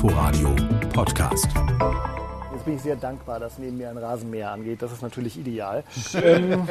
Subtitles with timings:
[0.00, 0.54] Inforadio
[0.94, 1.48] Podcast.
[2.52, 4.80] Jetzt bin ich sehr dankbar, dass neben mir ein Rasenmäher angeht.
[4.80, 5.82] Das ist natürlich ideal.
[6.14, 6.68] Ähm,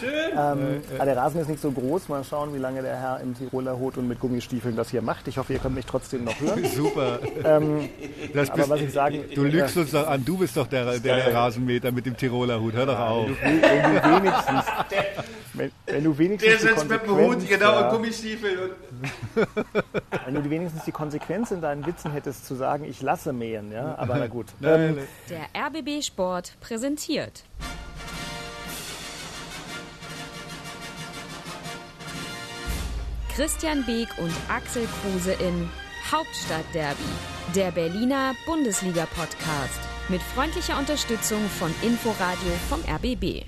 [0.00, 0.10] Schön.
[0.34, 2.08] ähm, aber der Rasen ist nicht so groß.
[2.08, 5.28] Mal schauen, wie lange der Herr im Tiroler Hut und mit Gummistiefeln das hier macht.
[5.28, 6.64] Ich hoffe, ihr könnt mich trotzdem noch hören.
[6.74, 7.18] Super.
[7.44, 7.90] Ähm,
[8.32, 10.98] Das aber bist- was ich sagen, Du lügst uns doch an, du bist doch der,
[10.98, 12.72] der, der Rasenmäher mit dem Tiroler Hut.
[12.72, 13.26] Hör doch auf.
[13.28, 14.64] wenigstens,
[15.56, 18.58] wenn, wenn du wenigstens Der die sitzt mit dem Hut, Konsequenz, genau, und Gummistiefel.
[18.58, 19.46] Und
[20.26, 23.94] wenn du wenigstens die Konsequenz in deinen Witzen hättest, zu sagen, ich lasse mähen, ja.
[23.96, 24.46] Aber na gut.
[24.60, 27.44] Nein, Ähm, Der RBB Sport präsentiert.
[33.34, 35.68] Christian Beek und Axel Kruse in
[36.10, 37.02] Hauptstadtderby,
[37.54, 39.80] der Berliner Bundesliga-Podcast.
[40.08, 43.44] Mit freundlicher Unterstützung von Inforadio vom RBB.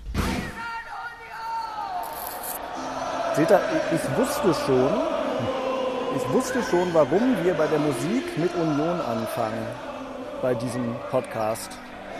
[3.39, 3.61] Seht ihr,
[3.95, 4.91] ich wusste schon,
[6.17, 9.65] ich wusste schon, warum wir bei der Musik mit Union anfangen.
[10.43, 11.71] Bei diesem Podcast.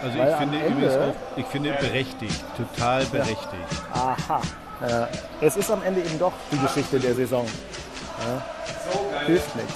[0.01, 3.83] Also Weil ich finde Ende- übrigens auch, ich finde berechtigt, total berechtigt.
[3.93, 4.41] Aha.
[4.81, 7.45] Äh, es ist am Ende eben doch die Geschichte der Saison.
[8.21, 9.27] Ja.
[9.27, 9.75] Hilft nichts.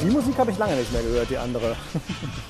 [0.00, 1.74] Die Musik habe ich lange nicht mehr gehört, die andere.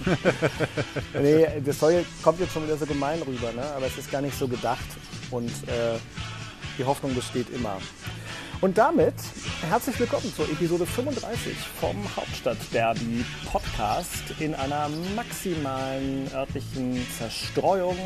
[1.15, 3.63] nee, das soll, kommt jetzt schon wieder so gemein rüber, ne?
[3.75, 4.85] aber es ist gar nicht so gedacht.
[5.31, 5.97] Und äh,
[6.81, 7.77] die Hoffnung besteht immer.
[8.63, 9.13] Und damit
[9.69, 14.23] herzlich willkommen zur Episode 35 vom Hauptstadtderby Podcast.
[14.39, 17.99] In einer maximalen örtlichen Zerstreuung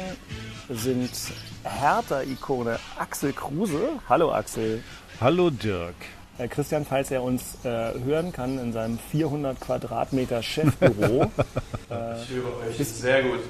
[0.69, 1.12] sind
[1.62, 4.00] Hertha-Ikone Axel Kruse.
[4.08, 4.83] Hallo Axel.
[5.20, 5.95] Hallo Dirk.
[6.39, 7.69] Äh, Christian, falls er uns äh,
[8.05, 11.27] hören kann, in seinem 400 Quadratmeter Chefbüro.
[11.89, 13.41] ich höre euch sehr gut.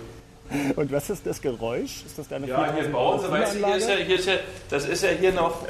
[0.76, 2.04] Und was ist das Geräusch?
[2.04, 4.26] Ist das deine Ja, hier 4000 bauen sie, weißt du, hier ist ja, hier ist
[4.26, 4.34] ja,
[4.68, 5.62] das ist ja hier noch.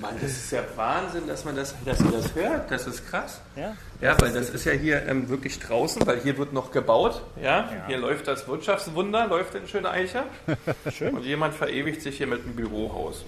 [0.00, 2.70] Mann, das ist ja Wahnsinn, dass man das, dass ihr das hört.
[2.70, 3.40] Das ist krass.
[3.56, 3.76] Ja?
[4.00, 7.22] Ja, weil das ist ja hier ähm, wirklich draußen, weil hier wird noch gebaut.
[7.42, 10.24] Ja, hier läuft das Wirtschaftswunder, läuft in Schöne Eicher.
[10.90, 11.14] Schön.
[11.14, 13.24] Und jemand verewigt sich hier mit einem Bürohaus.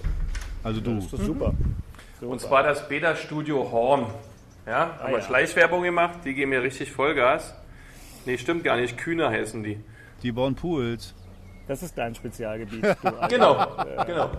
[0.63, 0.95] Also du.
[0.95, 1.53] Das ist super.
[2.21, 4.07] Und zwar das Beda Studio Horn.
[4.65, 5.25] Ja, haben wir ja.
[5.25, 7.53] Schleichwerbung gemacht, die geben mir richtig Vollgas.
[8.25, 9.77] Nee, stimmt gar nicht, Kühner heißen die.
[10.23, 11.13] Die bauen Pools.
[11.67, 12.83] Das ist dein Spezialgebiet.
[12.83, 13.11] Du.
[13.29, 13.67] Genau,
[14.05, 14.29] genau.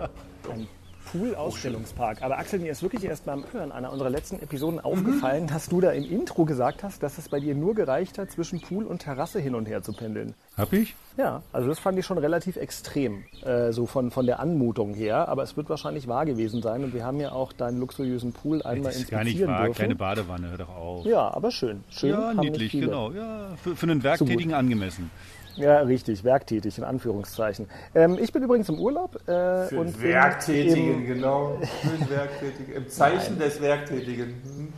[0.51, 0.67] Ein
[1.11, 2.21] Pool-Ausstellungspark.
[2.23, 5.79] Aber Axel, mir ist wirklich erst beim Hören einer unserer letzten Episoden aufgefallen, dass du
[5.81, 8.99] da im Intro gesagt hast, dass es bei dir nur gereicht hat, zwischen Pool und
[8.99, 10.33] Terrasse hin und her zu pendeln.
[10.57, 10.95] Hab ich?
[11.17, 15.27] Ja, also das fand ich schon relativ extrem, äh, so von, von der Anmutung her.
[15.29, 16.83] Aber es wird wahrscheinlich wahr gewesen sein.
[16.83, 19.65] Und wir haben ja auch deinen luxuriösen Pool einmal Das ist gar nicht inspizieren wahr.
[19.65, 19.81] dürfen.
[19.81, 21.05] Keine Badewanne, hör doch auf.
[21.05, 21.83] ja, aber schön.
[21.89, 23.11] Schön Ja, niedlich, genau.
[23.11, 25.11] Ja, für, für einen Werktätigen angemessen.
[25.55, 27.67] Ja, richtig, werktätig, in Anführungszeichen.
[27.93, 29.15] Ähm, ich bin übrigens im Urlaub.
[29.27, 31.57] Äh, Für und Werktätigen, im- genau.
[31.81, 32.73] Für den Werktätigen.
[32.73, 34.27] Im Zeichen des Werktätigen.
[34.43, 34.73] Hm.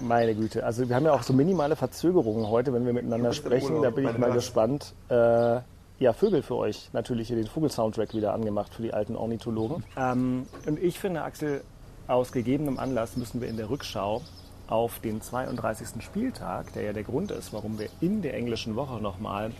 [0.00, 3.70] Meine Güte, also wir haben ja auch so minimale Verzögerungen heute, wenn wir miteinander sprechen.
[3.78, 4.36] Urlaub, Da bin ich mal Gott.
[4.36, 4.94] gespannt.
[5.08, 5.14] Äh,
[6.00, 6.90] ja, Vögel für euch.
[6.92, 9.82] Natürlich hier den Vogel-Soundtrack wieder angemacht für die alten Ornithologen.
[9.96, 11.62] Ähm, und ich finde, Axel,
[12.06, 14.22] aus gegebenem Anlass müssen wir in der Rückschau
[14.68, 16.00] auf den 32.
[16.04, 19.50] Spieltag, der ja der Grund ist, warum wir in der englischen Woche nochmal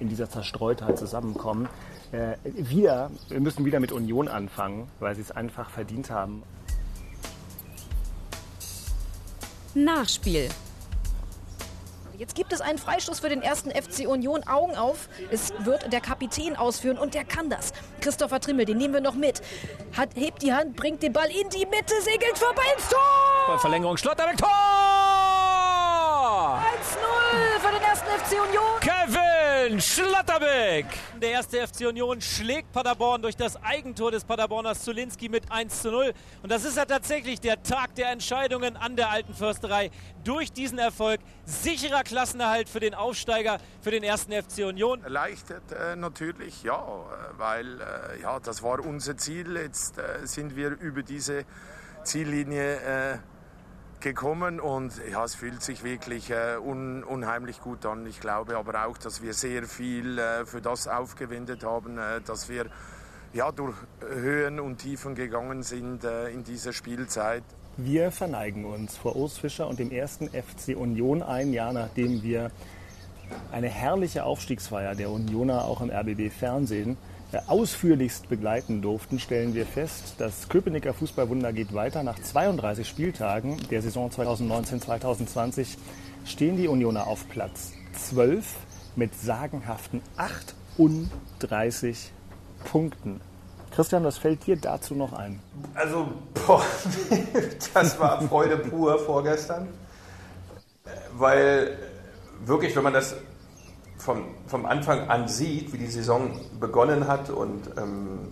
[0.00, 1.68] in dieser Zerstreutheit zusammenkommen,
[2.12, 6.42] äh, wieder, wir müssen wieder mit Union anfangen, weil sie es einfach verdient haben,
[9.74, 10.48] Nachspiel.
[12.16, 14.42] Jetzt gibt es einen Freistoß für den ersten FC Union.
[14.48, 15.08] Augen auf.
[15.30, 17.72] Es wird der Kapitän ausführen und der kann das.
[18.00, 19.40] Christopher Trimmel, den nehmen wir noch mit.
[19.96, 23.58] Hat, hebt die Hand, bringt den Ball in die Mitte, segelt vorbei ins Tor!
[23.60, 24.48] Verlängerung Schlotterbeck Tor!
[26.58, 28.80] 1-0 für den ersten FC Union.
[28.80, 29.37] Kevin
[29.76, 30.86] Schlotterbeck!
[31.20, 35.90] Der erste FC Union schlägt Paderborn durch das Eigentor des Paderborners Zulinski mit 1 zu
[35.90, 36.14] 0.
[36.42, 39.90] Und das ist ja tatsächlich der Tag der Entscheidungen an der alten Försterei.
[40.24, 45.02] Durch diesen Erfolg sicherer Klassenerhalt für den Aufsteiger, für den ersten FC Union.
[45.02, 46.82] Erleichtert äh, natürlich, ja,
[47.36, 49.54] weil äh, ja, das war unser Ziel.
[49.56, 51.44] Jetzt äh, sind wir über diese
[52.04, 53.18] Ziellinie äh,
[54.00, 58.06] gekommen und ja, es fühlt sich wirklich äh, un, unheimlich gut an.
[58.06, 62.48] Ich glaube aber auch, dass wir sehr viel äh, für das aufgewendet haben, äh, dass
[62.48, 62.66] wir
[63.32, 67.42] ja, durch Höhen und Tiefen gegangen sind äh, in dieser Spielzeit.
[67.76, 72.50] Wir verneigen uns vor Urs Fischer und dem ersten FC Union ein Jahr, nachdem wir
[73.52, 79.66] eine herrliche Aufstiegsfeier der Unioner auch im RBB Fernsehen äh, ausführlichst begleiten durften, stellen wir
[79.66, 82.02] fest, das Köpenicker Fußballwunder geht weiter.
[82.02, 85.76] Nach 32 Spieltagen der Saison 2019-2020
[86.24, 88.46] stehen die Unioner auf Platz 12
[88.96, 92.12] mit sagenhaften 38
[92.64, 93.20] Punkten.
[93.70, 95.40] Christian, was fällt dir dazu noch ein?
[95.74, 96.08] Also,
[96.46, 96.64] boah,
[97.74, 99.68] das war Freude pur vorgestern.
[101.12, 101.76] Weil
[102.44, 103.14] wirklich, wenn man das
[103.98, 108.28] vom, vom Anfang an sieht, wie die Saison begonnen hat und ähm,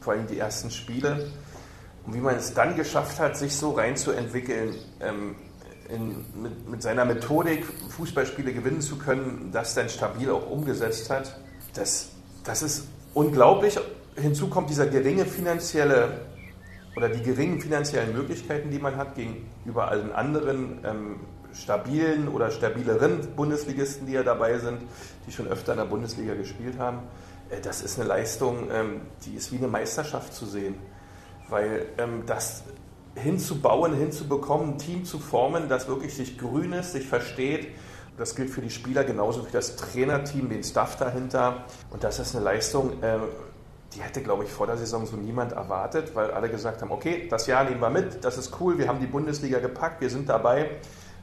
[0.00, 1.30] vor allem die ersten Spiele
[2.06, 5.34] und wie man es dann geschafft hat, sich so reinzuentwickeln, ähm,
[5.88, 11.36] in, mit, mit, seiner Methodik Fußballspiele gewinnen zu können, das dann stabil auch umgesetzt hat,
[11.74, 12.10] das,
[12.44, 12.84] das ist
[13.14, 13.78] unglaublich.
[14.16, 16.20] Hinzu kommt dieser geringe finanzielle
[16.96, 21.16] oder die geringen finanziellen Möglichkeiten, die man hat gegenüber allen anderen ähm,
[21.52, 24.82] stabilen oder stabileren Bundesligisten, die ja dabei sind,
[25.26, 27.00] die schon öfter in der Bundesliga gespielt haben.
[27.50, 30.76] Äh, das ist eine Leistung, ähm, die ist wie eine Meisterschaft zu sehen.
[31.48, 32.64] Weil ähm, das
[33.14, 37.68] hinzubauen, hinzubekommen, ein Team zu formen, das wirklich sich grün ist, sich versteht,
[38.16, 41.64] das gilt für die Spieler genauso wie das Trainerteam, den Staff dahinter.
[41.90, 43.22] Und das ist eine Leistung, ähm,
[43.94, 47.26] die hätte, glaube ich, vor der Saison so niemand erwartet, weil alle gesagt haben, okay,
[47.30, 50.28] das Jahr nehmen wir mit, das ist cool, wir haben die Bundesliga gepackt, wir sind
[50.28, 50.70] dabei.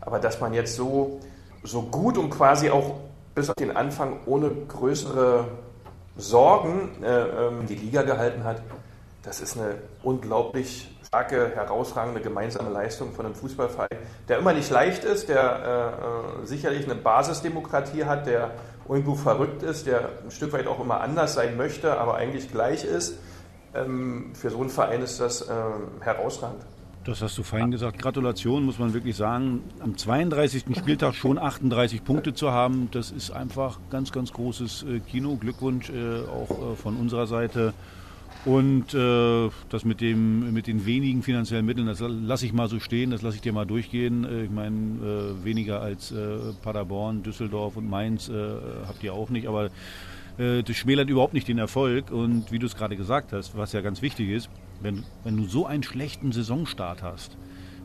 [0.01, 1.19] Aber dass man jetzt so,
[1.63, 2.95] so gut und quasi auch
[3.35, 5.45] bis auf den Anfang ohne größere
[6.17, 8.61] Sorgen äh, ähm, die Liga gehalten hat,
[9.23, 13.97] das ist eine unglaublich starke, herausragende gemeinsame Leistung von einem Fußballverein,
[14.27, 15.93] der immer nicht leicht ist, der
[16.41, 18.51] äh, äh sicherlich eine Basisdemokratie hat, der
[18.87, 22.83] irgendwo verrückt ist, der ein Stück weit auch immer anders sein möchte, aber eigentlich gleich
[22.83, 23.15] ist.
[23.75, 25.53] Ähm, für so einen Verein ist das äh,
[26.01, 26.61] herausragend.
[27.05, 27.97] Das hast du fein gesagt.
[27.97, 29.61] Gratulation, muss man wirklich sagen.
[29.79, 30.63] Am 32.
[30.77, 35.37] Spieltag schon 38 Punkte zu haben, das ist einfach ganz, ganz großes äh, Kino.
[35.37, 37.73] Glückwunsch äh, auch äh, von unserer Seite.
[38.43, 42.79] Und äh, das mit, dem, mit den wenigen finanziellen Mitteln, das lasse ich mal so
[42.79, 44.43] stehen, das lasse ich dir mal durchgehen.
[44.45, 46.13] Ich meine, weniger als
[46.61, 48.31] Paderborn, Düsseldorf und Mainz
[48.87, 49.71] habt ihr auch nicht, aber
[50.37, 52.11] das schmälert überhaupt nicht den Erfolg.
[52.11, 54.49] Und wie du es gerade gesagt hast, was ja ganz wichtig ist,
[54.81, 57.37] wenn, wenn du so einen schlechten Saisonstart hast,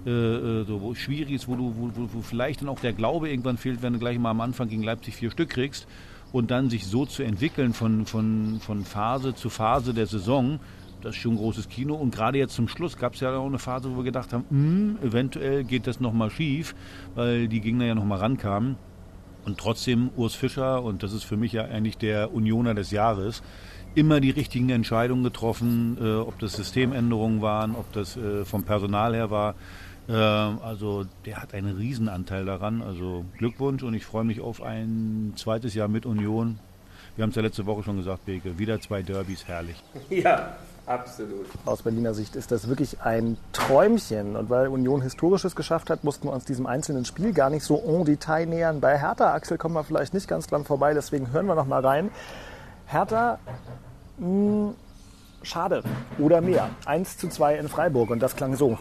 [0.04, 3.56] so, wo es schwierig ist, wo, du, wo, wo vielleicht dann auch der Glaube irgendwann
[3.56, 5.86] fehlt, wenn du gleich mal am Anfang gegen Leipzig vier Stück kriegst
[6.30, 10.60] und dann sich so zu entwickeln von, von, von Phase zu Phase der Saison,
[11.00, 11.94] das ist schon ein großes Kino.
[11.94, 14.44] Und gerade jetzt zum Schluss gab es ja auch eine Phase, wo wir gedacht haben,
[14.50, 16.74] hm, eventuell geht das nochmal schief,
[17.14, 18.76] weil die Gegner ja nochmal rankamen.
[19.44, 23.42] Und trotzdem Urs Fischer, und das ist für mich ja eigentlich der Unioner des Jahres,
[23.94, 29.14] immer die richtigen Entscheidungen getroffen, äh, ob das Systemänderungen waren, ob das äh, vom Personal
[29.14, 29.54] her war.
[30.08, 32.82] Ähm, also der hat einen Riesenanteil daran.
[32.82, 36.58] Also Glückwunsch und ich freue mich auf ein zweites Jahr mit Union.
[37.16, 38.58] Wir haben es ja letzte Woche schon gesagt, Beke.
[38.58, 39.82] Wieder zwei Derbys, herrlich.
[40.10, 41.46] Ja, absolut.
[41.64, 44.34] Aus Berliner Sicht ist das wirklich ein Träumchen.
[44.34, 47.80] Und weil Union Historisches geschafft hat, mussten wir uns diesem einzelnen Spiel gar nicht so
[47.80, 48.80] en Detail nähern.
[48.80, 51.86] Bei Hertha, Axel, kommen wir vielleicht nicht ganz dran vorbei, deswegen hören wir noch mal
[51.86, 52.10] rein.
[52.86, 53.38] Hertha,
[54.18, 54.74] mh, hm,
[55.42, 55.82] schade.
[56.18, 56.70] Oder mehr.
[56.86, 58.78] 1 zu 2 in Freiburg und das klang so.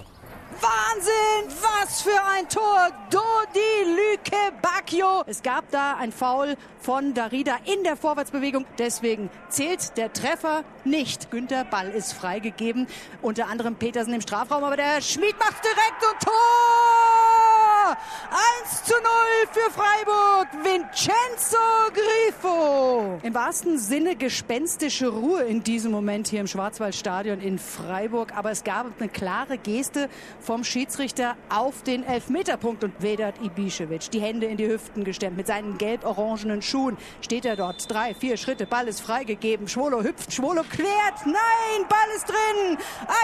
[0.61, 1.57] Wahnsinn!
[1.61, 2.89] Was für ein Tor!
[3.09, 5.23] Dodi Lüke Bacchio.
[5.25, 8.65] Es gab da ein Foul von Darida in der Vorwärtsbewegung.
[8.77, 11.31] Deswegen zählt der Treffer nicht.
[11.31, 12.87] Günther Ball ist freigegeben.
[13.21, 14.63] Unter anderem Petersen im Strafraum.
[14.63, 17.62] Aber der Schmied macht direkt und Tor!
[17.91, 19.01] 1 zu 0
[19.51, 20.47] für Freiburg.
[20.63, 21.57] Vincenzo
[21.93, 23.19] Grifo.
[23.23, 28.35] Im wahrsten Sinne gespenstische Ruhe in diesem Moment hier im Schwarzwaldstadion in Freiburg.
[28.37, 30.09] Aber es gab eine klare Geste
[30.39, 34.09] vom Schiedsrichter auf den Elfmeterpunkt und Vedat Ibišević.
[34.11, 35.35] Die Hände in die Hüften gestemmt.
[35.35, 37.91] Mit seinen gelb-orangenen Schuhen steht er dort.
[37.91, 38.65] Drei, vier Schritte.
[38.65, 39.67] Ball ist freigegeben.
[39.67, 40.31] Schwolo hüpft.
[40.31, 41.25] Schwolo klärt.
[41.25, 42.77] Nein, Ball ist drin.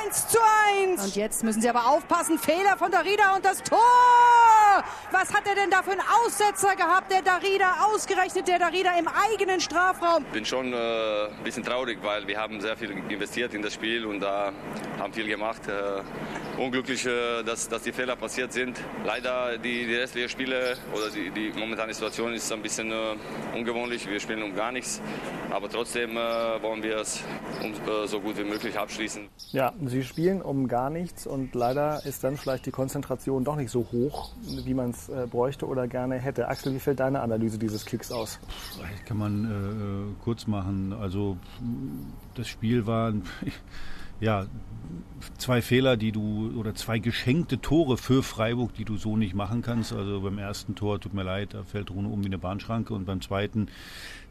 [0.03, 0.37] Eins zu
[0.67, 1.03] eins.
[1.05, 2.37] Und jetzt müssen sie aber aufpassen.
[2.37, 3.79] Fehler von Darida und das Tor.
[5.11, 7.85] Was hat er denn da für einen Aussetzer gehabt, der Darida?
[7.85, 10.23] Ausgerechnet der Darida im eigenen Strafraum.
[10.27, 13.73] Ich bin schon äh, ein bisschen traurig, weil wir haben sehr viel investiert in das
[13.73, 14.53] Spiel und da
[14.99, 15.67] haben viel gemacht.
[15.67, 16.01] Äh,
[16.59, 18.79] unglücklich, äh, dass, dass die Fehler passiert sind.
[19.05, 23.15] Leider die, die restlichen Spiele oder die, die momentane Situation ist ein bisschen äh,
[23.55, 24.07] ungewohnlich.
[24.09, 25.01] Wir spielen um gar nichts,
[25.51, 27.23] aber trotzdem äh, wollen wir es
[27.63, 29.27] um, äh, so gut wie möglich abschließen.
[29.51, 33.71] Ja, sie spielen um gar nichts und leider ist dann vielleicht die Konzentration doch nicht
[33.71, 34.31] so hoch,
[34.65, 36.47] wie man es äh, bräuchte oder gerne hätte.
[36.47, 38.39] Axel, wie fällt deine Analyse dieses Kicks aus?
[38.75, 39.45] Vielleicht kann man
[40.19, 40.93] äh, kurz machen.
[40.93, 41.37] Also
[42.35, 43.13] das Spiel war
[44.19, 44.45] ja,
[45.37, 49.61] zwei Fehler, die du oder zwei geschenkte Tore für Freiburg, die du so nicht machen
[49.61, 49.93] kannst.
[49.93, 53.05] Also beim ersten Tor, tut mir leid, da fällt Rune um wie eine Bahnschranke und
[53.05, 53.67] beim zweiten,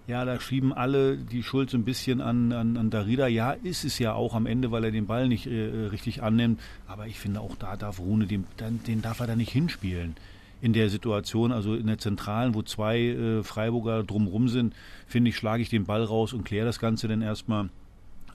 [0.06, 3.26] ja, da schieben alle die Schuld so ein bisschen an, an, an Darida.
[3.26, 6.60] Ja, ist es ja auch am Ende, weil er den Ball nicht äh, richtig annimmt.
[6.86, 10.16] Aber ich finde auch da darf Rune, den, den darf er da nicht hinspielen
[10.60, 14.74] in der Situation, also in der Zentralen, wo zwei äh, Freiburger drumrum sind,
[15.06, 17.68] finde ich, schlage ich den Ball raus und kläre das Ganze dann erstmal.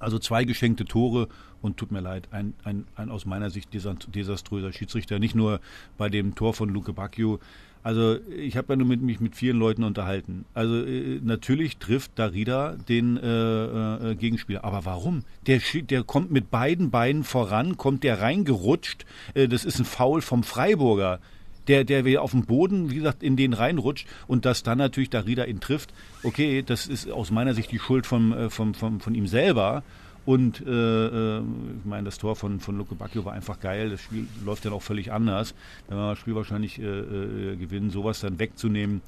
[0.04, 1.28] Also zwei geschenkte Tore
[1.62, 5.20] und tut mir leid, ein, ein, ein aus meiner Sicht desaströser Schiedsrichter.
[5.20, 5.60] Nicht nur
[5.98, 7.40] bei dem Tor von Luke Bacchio,
[7.84, 10.46] Also ich habe ja nur mit, mich mit vielen Leuten unterhalten.
[10.54, 14.64] Also äh, natürlich trifft Darida den äh, äh, Gegenspieler.
[14.64, 15.24] Aber warum?
[15.48, 19.06] Der, der kommt mit beiden Beinen voran, kommt der reingerutscht.
[19.34, 21.20] Äh, das ist ein Foul vom Freiburger.
[21.68, 25.46] Der, der auf dem Boden, wie gesagt, in den reinrutscht und dass dann natürlich Darida
[25.46, 25.94] ihn trifft.
[26.24, 29.84] Okay, das ist aus meiner Sicht die Schuld vom, äh, vom, vom, von ihm selber.
[30.26, 33.90] Und äh, äh, ich meine, das Tor von, von Luke Bacchio war einfach geil.
[33.90, 35.54] Das Spiel läuft dann auch völlig anders.
[35.88, 39.02] Wenn wir das Spiel wahrscheinlich äh, äh, gewinnen, sowas dann wegzunehmen.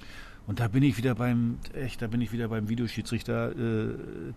[0.47, 3.51] Und da bin ich wieder beim, echt, da bin ich wieder beim Videoschiedsrichter.
[3.51, 3.87] Äh,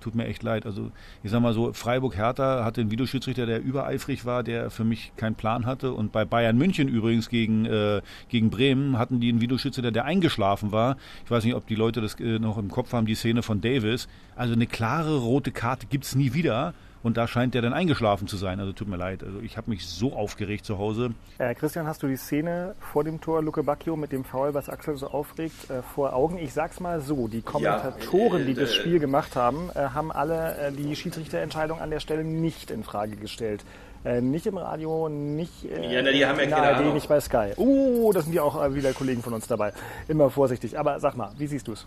[0.00, 0.64] tut mir echt leid.
[0.64, 0.90] Also
[1.22, 5.34] ich sag mal so, Freiburg-Hertha hatte einen Videoschiedsrichter, der übereifrig war, der für mich keinen
[5.34, 5.92] Plan hatte.
[5.92, 10.72] Und bei Bayern München übrigens gegen, äh, gegen Bremen hatten die einen Videoschiedsrichter, der eingeschlafen
[10.72, 10.96] war.
[11.24, 13.60] Ich weiß nicht, ob die Leute das äh, noch im Kopf haben, die Szene von
[13.60, 14.08] Davis.
[14.34, 16.74] Also eine klare rote Karte gibt's nie wieder.
[17.08, 18.60] Und da scheint der dann eingeschlafen zu sein.
[18.60, 19.24] Also tut mir leid.
[19.24, 21.14] Also ich habe mich so aufgeregt zu Hause.
[21.38, 24.68] Äh, Christian, hast du die Szene vor dem Tor Luke Bacchio mit dem Foul, was
[24.68, 26.36] Axel so aufregt, äh, vor Augen?
[26.36, 30.70] Ich sag's mal so, die Kommentatoren, die das Spiel gemacht haben, äh, haben alle äh,
[30.70, 33.64] die Schiedsrichterentscheidung an der Stelle nicht in Frage gestellt.
[34.04, 36.80] Äh, nicht im Radio, nicht äh, ja, na, die haben ja in keine der ARD,
[36.80, 36.94] Ahnung.
[36.94, 37.52] nicht bei Sky.
[37.56, 39.72] Uh, das sind ja auch äh, wieder Kollegen von uns dabei.
[40.06, 40.78] Immer vorsichtig.
[40.78, 41.86] Aber sag mal, wie siehst du es?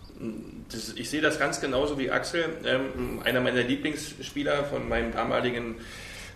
[0.96, 2.44] Ich sehe das ganz genauso wie Axel.
[2.66, 5.76] Ähm, einer meiner Lieblingsspieler von meinem damaligen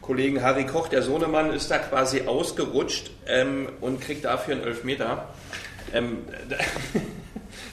[0.01, 5.29] Kollegen Harry Koch, der Sohnemann, ist da quasi ausgerutscht ähm, und kriegt dafür einen Elfmeter.
[5.93, 6.19] Ähm,
[6.49, 6.57] da,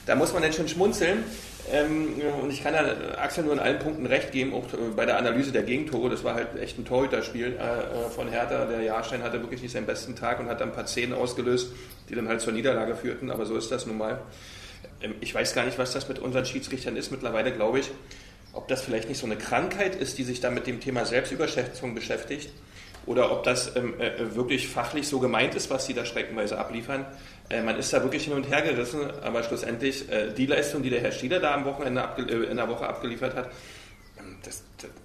[0.07, 1.23] da muss man dann schon schmunzeln.
[1.71, 2.75] Ähm, und ich kann
[3.17, 6.09] Axel nur in allen Punkten recht geben, auch äh, bei der Analyse der Gegentore.
[6.09, 8.65] Das war halt echt ein Torhüterspiel äh, von Hertha.
[8.65, 11.71] Der Jahrstein hatte wirklich nicht seinen besten Tag und hat dann ein paar Szenen ausgelöst,
[12.09, 13.31] die dann halt zur Niederlage führten.
[13.31, 14.19] Aber so ist das nun mal.
[15.01, 17.11] Ähm, ich weiß gar nicht, was das mit unseren Schiedsrichtern ist.
[17.11, 17.89] Mittlerweile glaube ich,
[18.51, 21.95] ob das vielleicht nicht so eine Krankheit ist, die sich dann mit dem Thema Selbstüberschätzung
[21.95, 22.49] beschäftigt.
[23.05, 27.05] Oder ob das ähm, äh, wirklich fachlich so gemeint ist, was sie da streckenweise abliefern.
[27.53, 30.89] Äh, man ist da wirklich hin und her gerissen, aber schlussendlich äh, die Leistung, die
[30.89, 33.51] der Herr Stieler da am Wochenende äh, in der Woche abgeliefert hat,
[34.17, 34.63] ähm, das,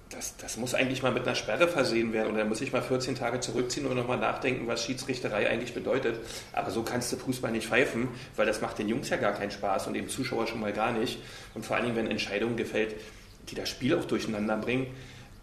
[0.09, 3.13] das, das muss eigentlich mal mit einer Sperre versehen werden oder muss ich mal 14
[3.13, 6.19] Tage zurückziehen und nochmal nachdenken, was Schiedsrichterei eigentlich bedeutet.
[6.51, 9.51] Aber so kannst du Fußball nicht pfeifen, weil das macht den Jungs ja gar keinen
[9.51, 11.19] Spaß und dem Zuschauer schon mal gar nicht.
[11.53, 12.95] Und vor allen Dingen, wenn Entscheidungen gefällt,
[13.49, 14.87] die das Spiel auch durcheinander bringen.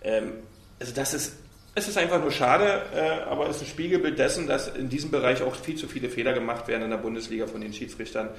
[0.02, 0.32] Ähm,
[0.80, 1.36] also das ist
[1.76, 5.10] es ist einfach nur schade, äh, aber es ist ein Spiegelbild dessen, dass in diesem
[5.10, 8.30] Bereich auch viel zu viele Fehler gemacht werden in der Bundesliga von den Schiedsrichtern.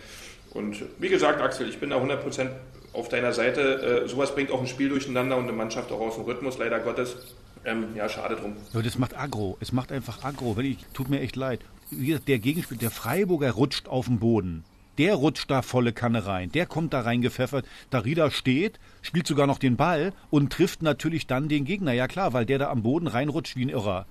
[0.56, 2.50] Und wie gesagt, Axel, ich bin da 100%
[2.94, 4.06] auf deiner Seite.
[4.06, 6.80] Äh, sowas bringt auch ein Spiel durcheinander und eine Mannschaft auch aus dem Rhythmus, leider
[6.80, 7.36] Gottes.
[7.64, 8.56] Ähm, ja, schade drum.
[8.74, 9.58] Ja, das macht Agro.
[9.60, 10.58] Es macht einfach Agro.
[10.58, 11.60] Wenn ich, tut mir echt leid.
[11.92, 14.64] Wie gesagt, der Gegenspiel, der Freiburger rutscht auf den Boden.
[14.98, 16.52] Der rutscht da volle Kanne rein.
[16.52, 17.66] Der kommt da reingepfeffert.
[17.90, 21.94] Darida steht, spielt sogar noch den Ball und trifft natürlich dann den Gegner.
[21.94, 24.06] Ja klar, weil der da am Boden reinrutscht wie ein Irrer.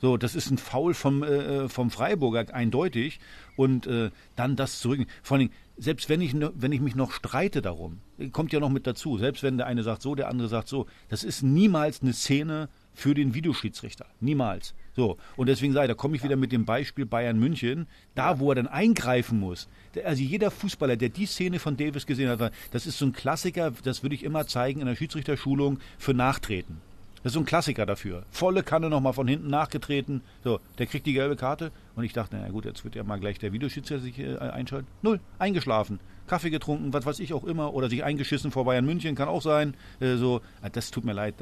[0.00, 3.20] So, das ist ein Foul vom, äh, vom Freiburger, eindeutig.
[3.56, 5.06] Und äh, dann das zurück.
[5.22, 8.00] Vor allem, selbst wenn ich, wenn ich mich noch streite darum,
[8.32, 10.86] kommt ja noch mit dazu, selbst wenn der eine sagt so, der andere sagt so,
[11.08, 14.06] das ist niemals eine Szene für den Videoschiedsrichter.
[14.20, 14.74] Niemals.
[14.98, 17.86] So, und deswegen sage ich, da komme ich wieder mit dem Beispiel Bayern München,
[18.16, 19.68] da wo er dann eingreifen muss.
[20.04, 23.72] Also jeder Fußballer, der die Szene von Davis gesehen hat, das ist so ein Klassiker,
[23.84, 26.80] das würde ich immer zeigen in der Schiedsrichterschulung für Nachtreten.
[27.22, 28.24] Das ist so ein Klassiker dafür.
[28.32, 30.22] Volle Kanne nochmal von hinten nachgetreten.
[30.42, 31.70] So, der kriegt die gelbe Karte.
[31.94, 34.88] Und ich dachte, na gut, jetzt wird ja mal gleich der Videoschiedsrichter sich äh, einschalten.
[35.02, 36.00] Null, eingeschlafen.
[36.28, 37.74] Kaffee getrunken, was weiß ich auch immer.
[37.74, 39.74] Oder sich eingeschissen vor Bayern München, kann auch sein.
[40.00, 41.34] Äh, so, Ah, das tut mir leid.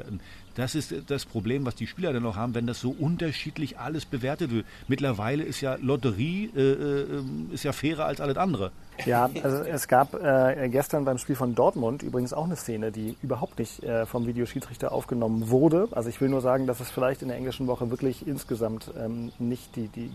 [0.55, 4.05] Das ist das Problem, was die Spieler dann noch haben, wenn das so unterschiedlich alles
[4.05, 4.65] bewertet wird.
[4.87, 8.71] Mittlerweile ist ja Lotterie, äh, äh, ist ja fairer als alles andere.
[9.05, 13.15] Ja, also es gab äh, gestern beim Spiel von Dortmund übrigens auch eine Szene, die
[13.21, 15.87] überhaupt nicht äh, vom Videoschiedsrichter aufgenommen wurde.
[15.91, 19.31] Also ich will nur sagen, dass es vielleicht in der englischen Woche wirklich insgesamt ähm,
[19.37, 20.09] nicht die, die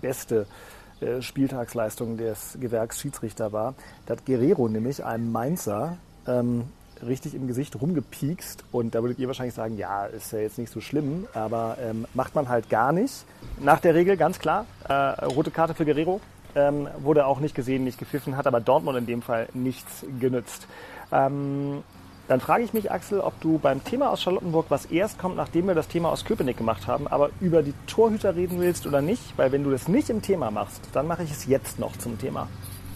[0.00, 0.79] beste äh,
[1.20, 3.74] Spieltagsleistung des Gewerks Schiedsrichter war.
[4.06, 6.64] Da hat Guerrero nämlich einem Mainzer ähm,
[7.06, 10.72] richtig im Gesicht rumgepiekst und da würdet ihr wahrscheinlich sagen, ja, ist ja jetzt nicht
[10.72, 13.24] so schlimm, aber ähm, macht man halt gar nicht.
[13.58, 14.92] Nach der Regel, ganz klar, äh,
[15.24, 16.20] rote Karte für Guerrero,
[16.54, 20.66] ähm, wurde auch nicht gesehen, nicht gepfiffen, hat aber Dortmund in dem Fall nichts genützt.
[21.12, 21.82] Ähm,
[22.30, 25.66] dann frage ich mich, Axel, ob du beim Thema aus Charlottenburg, was erst kommt, nachdem
[25.66, 29.36] wir das Thema aus Köpenick gemacht haben, aber über die Torhüter reden willst oder nicht,
[29.36, 32.20] weil wenn du das nicht im Thema machst, dann mache ich es jetzt noch zum
[32.20, 32.46] Thema.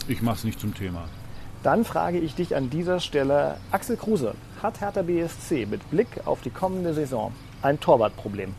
[0.07, 1.09] Ich mache es nicht zum Thema.
[1.65, 6.41] Dann frage ich dich an dieser Stelle, Axel Kruse, hat Hertha BSC mit Blick auf
[6.43, 8.55] die kommende Saison ein Torwartproblem?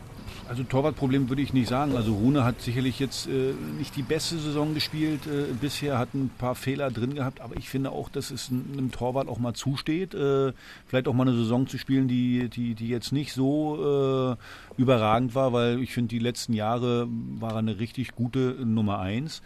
[0.48, 1.96] Also Torwartproblem würde ich nicht sagen.
[1.96, 6.30] Also Rune hat sicherlich jetzt äh, nicht die beste Saison gespielt äh, bisher, hat ein
[6.38, 10.14] paar Fehler drin gehabt, aber ich finde auch, dass es einem Torwart auch mal zusteht,
[10.14, 10.52] äh,
[10.86, 14.36] vielleicht auch mal eine Saison zu spielen, die, die, die jetzt nicht so
[14.78, 17.08] äh, überragend war, weil ich finde, die letzten Jahre
[17.40, 19.42] war er eine richtig gute Nummer eins.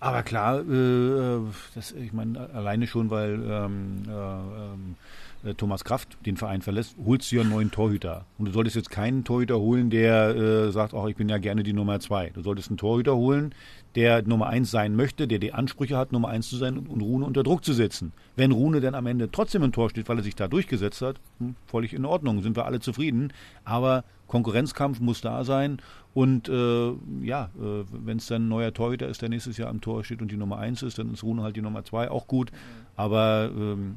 [0.00, 1.40] Aber klar, äh,
[1.76, 6.96] das, ich meine, alleine schon, weil ähm, äh, ähm, äh, Thomas Kraft den Verein verlässt,
[7.04, 8.26] holst du ja einen neuen Torhüter.
[8.38, 11.62] Und du solltest jetzt keinen Torhüter holen, der äh, sagt, ach, ich bin ja gerne
[11.62, 12.30] die Nummer zwei.
[12.30, 13.54] Du solltest einen Torhüter holen,
[13.94, 17.24] der Nummer eins sein möchte, der die Ansprüche hat, Nummer eins zu sein und Rune
[17.24, 18.12] unter Druck zu setzen.
[18.36, 21.20] Wenn Rune dann am Ende trotzdem im Tor steht, weil er sich da durchgesetzt hat,
[21.38, 23.32] hm, völlig in Ordnung, sind wir alle zufrieden.
[23.64, 25.78] Aber Konkurrenzkampf muss da sein.
[26.14, 29.80] Und äh, ja, äh, wenn es dann ein neuer Torhüter ist, der nächstes Jahr am
[29.80, 32.26] Tor steht und die Nummer eins ist, dann ist Rune halt die Nummer zwei auch
[32.26, 32.50] gut.
[32.96, 33.96] Aber ähm,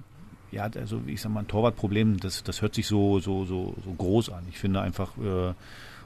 [0.55, 3.91] ja, also ich sag mal, ein Torwartproblem, das, das hört sich so, so, so, so
[3.91, 4.43] groß an.
[4.49, 5.53] Ich finde einfach, äh,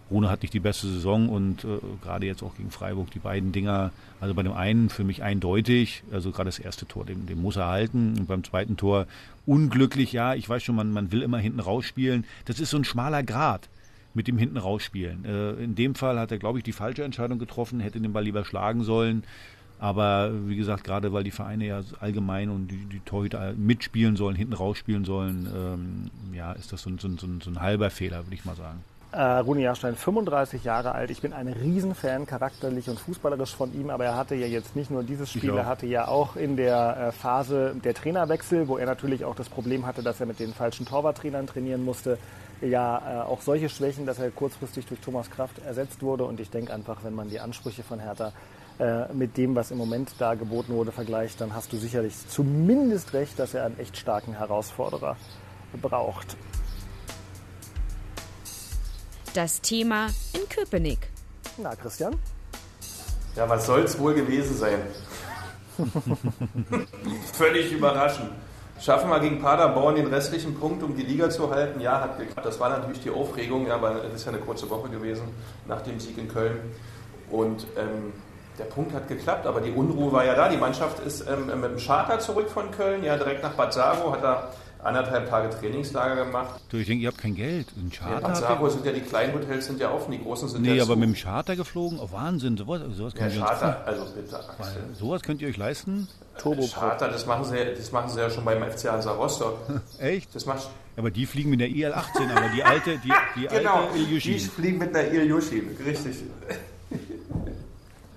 [0.09, 3.51] Rune hat nicht die beste Saison und äh, gerade jetzt auch gegen Freiburg die beiden
[3.51, 7.39] Dinger, also bei dem einen für mich eindeutig, also gerade das erste Tor, den, den
[7.39, 9.05] muss er halten und beim zweiten Tor
[9.45, 12.25] unglücklich, ja, ich weiß schon, man, man will immer hinten rausspielen.
[12.45, 13.69] Das ist so ein schmaler Grad
[14.15, 15.25] mit dem hinten rausspielen.
[15.25, 18.23] Äh, in dem Fall hat er, glaube ich, die falsche Entscheidung getroffen, hätte den Ball
[18.23, 19.23] lieber schlagen sollen.
[19.79, 24.35] Aber wie gesagt, gerade weil die Vereine ja allgemein und die, die Torhüter mitspielen sollen,
[24.35, 28.35] hinten rausspielen sollen, ähm, ja, ist das so, so, so, so ein halber Fehler, würde
[28.35, 28.83] ich mal sagen.
[29.11, 31.09] Äh, Rune Jahrstein, 35 Jahre alt.
[31.09, 34.91] Ich bin ein Riesenfan charakterlich und fußballerisch von ihm, aber er hatte ja jetzt nicht
[34.91, 38.85] nur dieses Spiel, er hatte ja auch in der äh, Phase der Trainerwechsel, wo er
[38.85, 42.19] natürlich auch das Problem hatte, dass er mit den falschen Torwarttrainern trainieren musste,
[42.61, 46.25] ja äh, auch solche Schwächen, dass er kurzfristig durch Thomas Kraft ersetzt wurde.
[46.25, 48.31] Und ich denke einfach, wenn man die Ansprüche von Hertha
[48.79, 53.13] äh, mit dem, was im Moment da geboten wurde, vergleicht, dann hast du sicherlich zumindest
[53.13, 55.17] recht, dass er einen echt starken Herausforderer
[55.81, 56.37] braucht.
[59.33, 61.09] Das Thema in Köpenick.
[61.57, 62.15] Na, Christian?
[63.35, 64.79] Ja, was soll's wohl gewesen sein?
[67.33, 68.31] Völlig überraschend.
[68.79, 71.81] Schaffen wir gegen Paderborn den restlichen Punkt, um die Liga zu halten?
[71.81, 72.47] Ja, hat geklappt.
[72.47, 75.27] Das war natürlich die Aufregung, ja, aber es ist ja eine kurze Woche gewesen
[75.67, 76.59] nach dem Sieg in Köln.
[77.29, 78.13] Und ähm,
[78.59, 80.49] der Punkt hat geklappt, aber die Unruhe war ja da.
[80.49, 84.11] Die Mannschaft ist ähm, mit dem Charter zurück von Köln, ja direkt nach Bad Saro,
[84.11, 84.51] hat da
[84.83, 86.61] anderthalb Tage Trainingslager gemacht.
[86.69, 87.67] Du, ich denke, ihr habt kein Geld.
[87.77, 90.49] Ein Charter ja, Bad Saro sind ja die kleinen Hotels sind ja offen, die großen
[90.49, 90.99] sind nee, ja aber zu.
[90.99, 91.99] mit dem Charter geflogen?
[91.99, 94.83] Oh, Wahnsinn, sowas, sowas ja, könnt ihr Charter, uns, also bitte, Axel.
[94.93, 96.07] Sowas könnt ihr euch leisten?
[96.37, 99.57] Turbo Charter, das machen, sie, das machen sie ja schon beim FC Hansa Rostock.
[99.99, 100.33] Echt?
[100.33, 100.69] Das macht
[100.99, 104.33] aber die fliegen mit der IL-18, aber die alte, die, die genau, alte Ilyushin.
[104.33, 106.17] die fliegen mit der Ilyushin, richtig.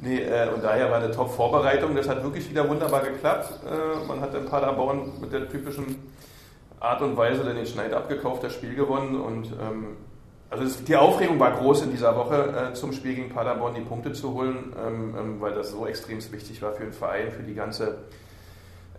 [0.02, 1.94] Nee, äh, und daher war eine Top-Vorbereitung.
[1.94, 3.60] Das hat wirklich wieder wunderbar geklappt.
[3.64, 6.10] Äh, man hat in Paderborn mit der typischen
[6.80, 9.20] Art und Weise den Schneid abgekauft, das Spiel gewonnen.
[9.20, 9.96] Und ähm,
[10.50, 13.80] also es, die Aufregung war groß in dieser Woche äh, zum Spiel gegen Paderborn, die
[13.82, 17.44] Punkte zu holen, ähm, ähm, weil das so extrem wichtig war für den Verein, für
[17.44, 17.98] die ganze.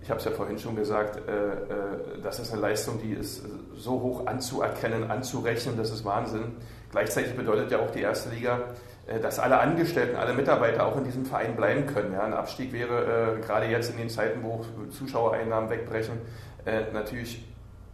[0.01, 3.43] Ich habe es ja vorhin schon gesagt, äh, äh, das ist eine Leistung, die ist
[3.75, 6.55] so hoch anzuerkennen, anzurechnen, das ist Wahnsinn.
[6.91, 8.61] Gleichzeitig bedeutet ja auch die erste Liga,
[9.21, 12.13] dass alle Angestellten, alle Mitarbeiter auch in diesem Verein bleiben können.
[12.13, 16.19] Ja, ein Abstieg wäre äh, gerade jetzt in den Zeiten, wo Zuschauereinnahmen wegbrechen,
[16.65, 17.45] äh, natürlich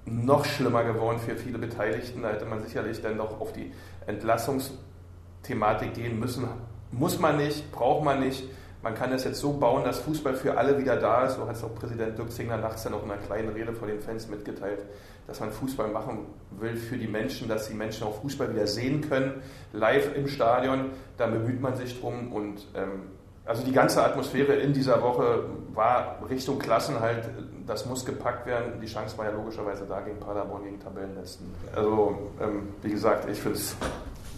[0.05, 2.21] noch schlimmer geworden für viele Beteiligten.
[2.21, 3.71] Da hätte man sicherlich dann doch auf die
[4.05, 6.47] Entlassungsthematik gehen müssen.
[6.91, 8.43] Muss man nicht, braucht man nicht.
[8.81, 11.35] Man kann es jetzt so bauen, dass Fußball für alle wieder da ist.
[11.35, 13.87] So hat es auch Präsident Dirk Zingler nachts dann auch in einer kleinen Rede vor
[13.87, 14.79] den Fans mitgeteilt,
[15.27, 19.01] dass man Fußball machen will für die Menschen, dass die Menschen auch Fußball wieder sehen
[19.01, 19.41] können,
[19.73, 20.91] live im Stadion.
[21.17, 23.01] Da bemüht man sich drum und ähm,
[23.49, 27.27] also die ganze Atmosphäre in dieser Woche war Richtung Klassenhalt,
[27.65, 28.79] das muss gepackt werden.
[28.79, 31.47] Die Chance war ja logischerweise da gegen Paderborn, gegen Tabellenletzten.
[31.75, 33.75] Also ähm, wie gesagt, ich finde es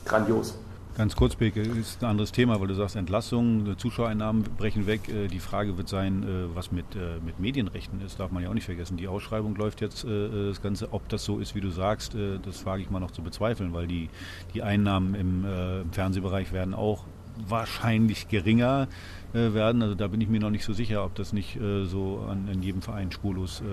[0.05, 0.57] grandios.
[0.97, 5.07] Ganz kurz, Beke, ist ein anderes Thema, weil du sagst Entlassungen, Zuschauereinnahmen brechen weg.
[5.07, 8.49] Äh, die Frage wird sein, äh, was mit, äh, mit Medienrechten ist, darf man ja
[8.49, 8.97] auch nicht vergessen.
[8.97, 12.81] Die Ausschreibung läuft jetzt, das Ganze, ob das so ist, wie du sagst, das wage
[12.81, 14.09] ich mal noch zu bezweifeln, weil die,
[14.53, 17.05] die Einnahmen im, im Fernsehbereich werden auch
[17.47, 18.87] wahrscheinlich geringer
[19.33, 19.81] äh, werden.
[19.81, 22.49] Also da bin ich mir noch nicht so sicher, ob das nicht äh, so an,
[22.51, 23.63] an, jedem Verein spurlos äh,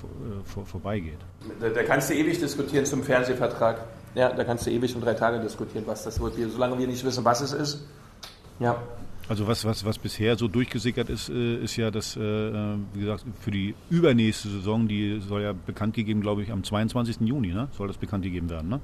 [0.00, 0.10] vor,
[0.44, 1.18] vor, vorbeigeht.
[1.60, 3.84] Da, da, kannst du ewig diskutieren zum Fernsehvertrag.
[4.14, 6.34] Ja, da kannst du ewig um drei Tage diskutieren, was das wird.
[6.50, 7.86] Solange wir nicht wissen, was es ist.
[8.60, 8.80] Ja.
[9.28, 13.74] Also was, was, was bisher so durchgesickert ist, ist ja, dass, wie gesagt, für die
[13.88, 17.20] übernächste Saison, die soll ja bekannt gegeben, glaube ich, am 22.
[17.20, 17.68] Juni, ne?
[17.72, 18.80] soll das bekannt gegeben werden, ne?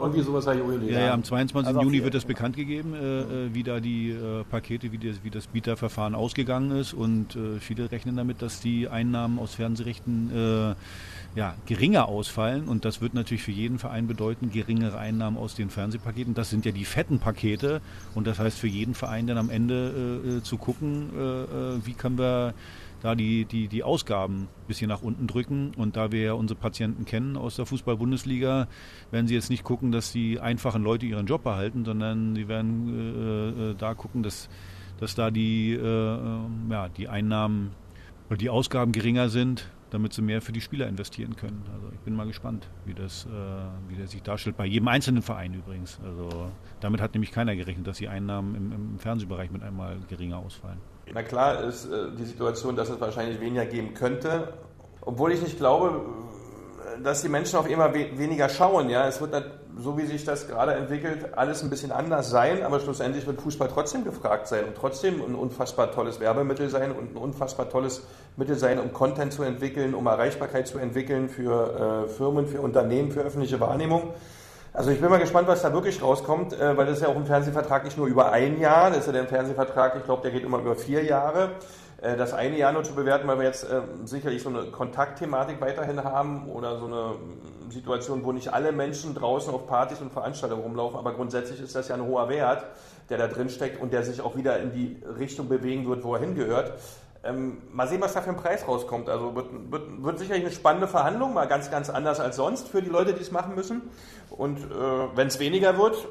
[0.00, 0.92] Irgendwie sowas habe ich auch gelesen.
[0.92, 1.68] Ja, ja, am 22.
[1.68, 5.22] Also Juni wird das bekannt gegeben, äh, äh, wie da die äh, Pakete, wie das,
[5.22, 6.94] wie das Bieterverfahren ausgegangen ist.
[6.94, 12.68] Und äh, viele rechnen damit, dass die Einnahmen aus Fernsehrechten äh, ja, geringer ausfallen.
[12.68, 16.34] Und das wird natürlich für jeden Verein bedeuten, geringere Einnahmen aus den Fernsehpaketen.
[16.34, 17.80] Das sind ja die fetten Pakete.
[18.14, 21.10] Und das heißt für jeden Verein dann am Ende äh, zu gucken,
[21.84, 22.54] wie können wir
[23.00, 25.72] da die, die, die Ausgaben ein bisschen nach unten drücken.
[25.76, 28.68] Und da wir ja unsere Patienten kennen aus der Fußball-Bundesliga,
[29.10, 32.88] werden sie jetzt nicht gucken, dass die einfachen Leute ihren Job behalten, sondern sie werden
[32.88, 34.48] äh, äh, da gucken, dass
[34.98, 37.70] dass da die, äh, ähm, ja, die Einnahmen
[38.28, 41.64] oder die Ausgaben geringer sind, damit sie mehr für die Spieler investieren können.
[41.72, 43.28] Also ich bin mal gespannt, wie das, äh,
[43.88, 44.56] wie das sich darstellt.
[44.56, 45.98] Bei jedem einzelnen Verein übrigens.
[46.04, 50.38] Also damit hat nämlich keiner gerechnet, dass die Einnahmen im, im Fernsehbereich mit einmal geringer
[50.38, 50.78] ausfallen.
[51.14, 54.52] Na klar ist äh, die Situation, dass es wahrscheinlich weniger geben könnte.
[55.00, 56.02] Obwohl ich nicht glaube,
[57.02, 58.90] dass die Menschen auf immer we weniger schauen.
[58.90, 59.34] Ja, es wird
[59.78, 63.68] so wie sich das gerade entwickelt, alles ein bisschen anders sein, aber schlussendlich wird Fußball
[63.68, 68.02] trotzdem gefragt sein und trotzdem ein unfassbar tolles Werbemittel sein und ein unfassbar tolles
[68.36, 73.12] Mittel sein, um Content zu entwickeln, um Erreichbarkeit zu entwickeln für äh, Firmen, für Unternehmen,
[73.12, 74.14] für öffentliche Wahrnehmung.
[74.78, 77.16] Also ich bin mal gespannt, was da wirklich rauskommt, äh, weil das ist ja auch
[77.16, 80.30] ein Fernsehvertrag nicht nur über ein Jahr, das ist ja der Fernsehvertrag, ich glaube, der
[80.30, 81.50] geht immer über vier Jahre.
[82.00, 85.60] Äh, das eine Jahr nur zu bewerten, weil wir jetzt äh, sicherlich so eine Kontaktthematik
[85.60, 87.14] weiterhin haben oder so eine
[87.70, 91.88] Situation, wo nicht alle Menschen draußen auf Partys und Veranstaltungen rumlaufen, aber grundsätzlich ist das
[91.88, 92.64] ja ein hoher Wert,
[93.10, 96.14] der da drin steckt und der sich auch wieder in die Richtung bewegen wird, wo
[96.14, 96.74] er hingehört.
[97.24, 99.08] Ähm, mal sehen, was da für ein Preis rauskommt.
[99.08, 102.80] Also wird, wird, wird, sicherlich eine spannende Verhandlung, mal ganz, ganz anders als sonst für
[102.80, 103.82] die Leute, die es machen müssen.
[104.30, 106.06] Und äh, wenn es weniger wird,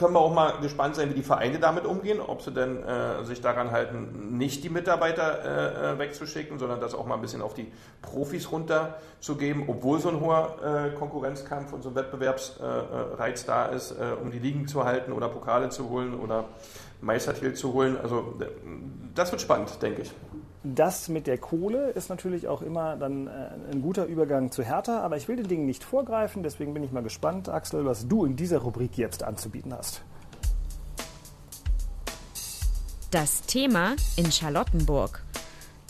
[0.00, 3.22] können wir auch mal gespannt sein, wie die Vereine damit umgehen, ob sie denn äh,
[3.24, 7.42] sich daran halten, nicht die Mitarbeiter äh, äh, wegzuschicken, sondern das auch mal ein bisschen
[7.42, 13.66] auf die Profis runterzugeben, obwohl so ein hoher äh, Konkurrenzkampf und so ein Wettbewerbsreiz da
[13.66, 16.46] ist, äh, um die Ligen zu halten oder Pokale zu holen oder
[17.00, 17.96] Meistertitel zu holen.
[17.96, 18.34] Also
[19.14, 20.12] das wird spannend, denke ich.
[20.62, 23.30] Das mit der Kohle ist natürlich auch immer dann äh,
[23.72, 26.92] ein guter Übergang zu Hertha, aber ich will den Dingen nicht vorgreifen, deswegen bin ich
[26.92, 30.02] mal gespannt, Axel, was du in dieser Rubrik jetzt anzubieten hast.
[33.10, 35.22] Das Thema in Charlottenburg.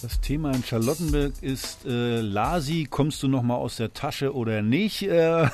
[0.02, 4.62] Das Thema in Charlottenburg ist äh, Lasi, kommst du noch mal aus der Tasche oder
[4.62, 5.02] nicht?
[5.02, 5.48] Äh,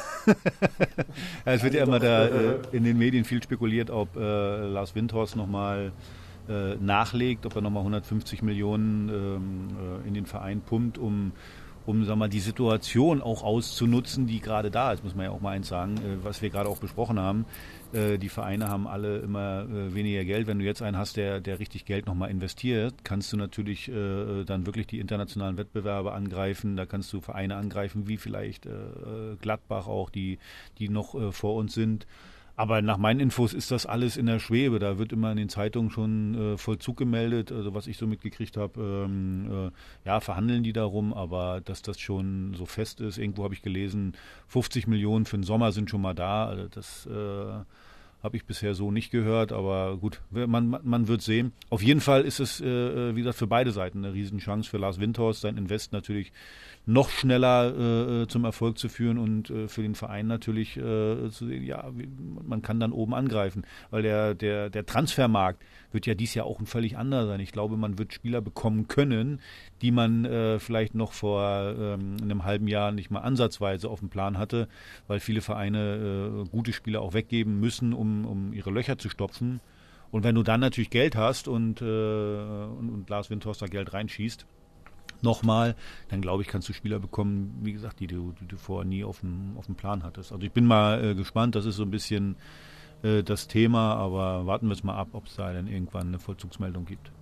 [1.44, 5.34] es wird ja immer da äh, in den Medien viel spekuliert, ob äh, Lars Windhorst
[5.34, 5.90] noch mal
[6.48, 9.68] äh, nachlegt, ob er nochmal 150 Millionen ähm,
[10.04, 11.32] äh, in den Verein pumpt, um
[11.86, 15.40] um sag mal, die Situation auch auszunutzen, die gerade da ist, muss man ja auch
[15.40, 17.46] mal eins sagen, äh, was wir gerade auch besprochen haben.
[17.92, 20.46] Äh, die Vereine haben alle immer äh, weniger Geld.
[20.46, 24.44] Wenn du jetzt einen hast, der, der richtig Geld nochmal investiert, kannst du natürlich äh,
[24.44, 26.76] dann wirklich die internationalen Wettbewerbe angreifen.
[26.76, 28.70] Da kannst du Vereine angreifen, wie vielleicht äh,
[29.40, 30.38] Gladbach auch, die,
[30.78, 32.06] die noch vor uns sind.
[32.58, 34.78] Aber nach meinen Infos ist das alles in der Schwebe.
[34.78, 37.52] Da wird immer in den Zeitungen schon äh, Vollzug gemeldet.
[37.52, 42.00] Also was ich so mitgekriegt habe, ähm, äh, ja, verhandeln die darum, aber dass das
[42.00, 43.18] schon so fest ist.
[43.18, 44.14] Irgendwo habe ich gelesen,
[44.48, 46.46] 50 Millionen für den Sommer sind schon mal da.
[46.46, 47.62] Also das äh,
[48.22, 51.52] habe ich bisher so nicht gehört, aber gut, man, man wird sehen.
[51.70, 54.78] Auf jeden Fall ist es, äh, äh, wie gesagt, für beide Seiten eine Riesenchance für
[54.78, 56.32] Lars Windhorst, sein Invest natürlich
[56.86, 61.28] noch schneller äh, äh, zum Erfolg zu führen und äh, für den Verein natürlich äh,
[61.30, 61.90] zu sehen, ja,
[62.46, 66.60] man kann dann oben angreifen, weil der, der, der Transfermarkt wird ja dies Jahr auch
[66.60, 67.40] ein völlig anderer sein.
[67.40, 69.40] Ich glaube, man wird Spieler bekommen können,
[69.82, 74.36] die man vielleicht noch vor ähm, einem halben Jahr nicht mal ansatzweise auf dem Plan
[74.36, 74.68] hatte,
[75.06, 79.60] weil viele Vereine gute Spieler auch weggeben müssen, um, um ihre Löcher zu stopfen.
[80.10, 83.92] Und wenn du dann natürlich Geld hast und, äh, und, und Lars Windhorst da Geld
[83.92, 84.46] reinschießt,
[85.22, 85.74] nochmal,
[86.08, 89.04] dann glaube ich, kannst du Spieler bekommen, wie gesagt, die du, die du vorher nie
[89.04, 90.32] auf dem, auf dem Plan hattest.
[90.32, 92.36] Also ich bin mal äh, gespannt, das ist so ein bisschen
[93.02, 96.18] äh, das Thema, aber warten wir es mal ab, ob es da dann irgendwann eine
[96.18, 97.12] Vollzugsmeldung gibt.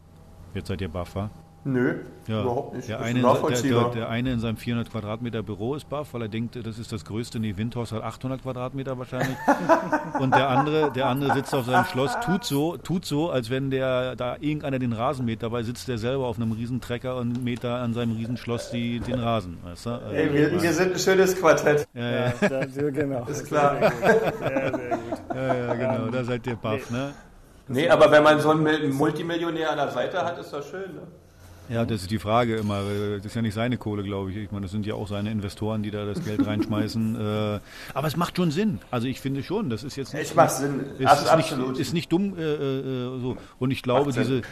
[0.54, 1.30] Jetzt seid ihr Buffer.
[1.66, 1.94] Nö,
[2.26, 2.42] ja.
[2.42, 2.88] überhaupt nicht.
[2.90, 6.28] Der eine, der, der, der eine, in seinem 400 Quadratmeter Büro ist baff, weil er
[6.28, 7.40] denkt, das ist das größte.
[7.40, 9.36] Nee, Windhaus hat 800 Quadratmeter wahrscheinlich.
[10.20, 13.70] Und der andere, der andere sitzt auf seinem Schloss, tut so, tut so, als wenn
[13.70, 15.42] der da irgendeiner den Rasen mäht.
[15.42, 19.18] Dabei sitzt der selber auf einem Riesentrecker und mäht da an seinem Riesenschloss die, den
[19.18, 19.56] Rasen.
[19.64, 19.90] Weißt du?
[19.90, 21.88] also, Ey, wir, wir, sind ein schönes Quartett.
[21.94, 22.32] Ja, ja.
[22.42, 23.24] ja genau.
[23.24, 23.76] Ist klar.
[23.78, 23.90] Sehr,
[24.50, 25.18] sehr gut.
[25.34, 26.10] Ja, ja, genau.
[26.10, 26.96] Da seid ihr baff, nee.
[26.96, 27.14] ne?
[27.68, 31.02] Nee, aber wenn man so einen Multimillionär an der Seite hat, ist das schön, ne?
[31.68, 32.82] Ja, das ist die Frage immer.
[33.16, 34.36] Das ist ja nicht seine Kohle, glaube ich.
[34.36, 37.16] Ich meine, das sind ja auch seine Investoren, die da das Geld reinschmeißen.
[37.20, 37.60] äh,
[37.94, 38.80] aber es macht schon Sinn.
[38.90, 40.84] Also ich finde schon, das ist jetzt nicht, es macht Sinn.
[40.98, 43.36] Ist, ist, nicht, ist nicht dumm äh, äh, so.
[43.58, 44.42] Und ich glaube, diese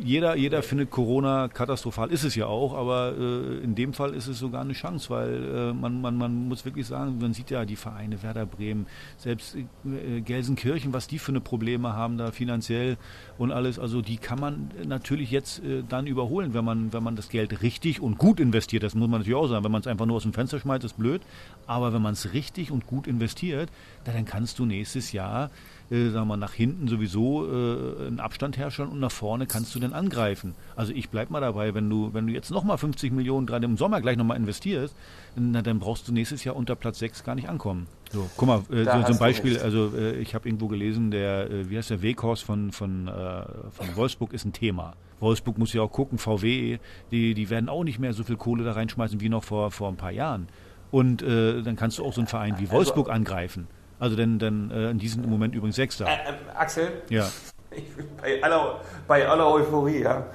[0.00, 4.26] jeder, jeder findet Corona katastrophal, ist es ja auch, aber äh, in dem Fall ist
[4.26, 7.64] es sogar eine Chance, weil äh, man, man, man muss wirklich sagen, man sieht ja
[7.64, 12.96] die Vereine Werder Bremen, selbst äh, Gelsenkirchen, was die für eine Probleme haben da finanziell
[13.38, 17.16] und alles, also die kann man natürlich jetzt äh, dann überholen, wenn man, wenn man
[17.16, 19.86] das Geld richtig und gut investiert, das muss man natürlich auch sagen, wenn man es
[19.86, 21.22] einfach nur aus dem Fenster schmeißt, ist blöd,
[21.66, 23.70] aber wenn man es richtig und gut investiert,
[24.04, 25.50] dann kannst du nächstes Jahr
[25.92, 29.78] äh, sagen wir, nach hinten sowieso äh, einen Abstand herstellen und nach vorne kannst du
[29.78, 30.54] dann angreifen.
[30.74, 33.76] Also ich bleib mal dabei, wenn du, wenn du jetzt nochmal 50 Millionen gerade im
[33.76, 34.94] Sommer gleich nochmal investierst,
[35.36, 37.86] na, dann brauchst du nächstes Jahr unter Platz 6 gar nicht ankommen.
[38.10, 41.50] So, guck mal, äh, so, so ein Beispiel, also äh, ich habe irgendwo gelesen, der,
[41.50, 44.94] äh, wie heißt der, Weghorst von, von, äh, von Wolfsburg ist ein Thema.
[45.20, 46.78] Wolfsburg muss ja auch gucken, VW,
[47.10, 49.88] die, die werden auch nicht mehr so viel Kohle da reinschmeißen wie noch vor, vor
[49.88, 50.48] ein paar Jahren.
[50.90, 53.66] Und äh, dann kannst du auch so einen Verein wie Wolfsburg angreifen.
[53.98, 56.06] Also denn, denn äh, die sind im Moment übrigens Sechster.
[56.06, 57.28] Äh, äh, Axel, Ja.
[57.70, 57.84] ich,
[58.20, 60.26] bei, aller, bei aller Euphorie, ja.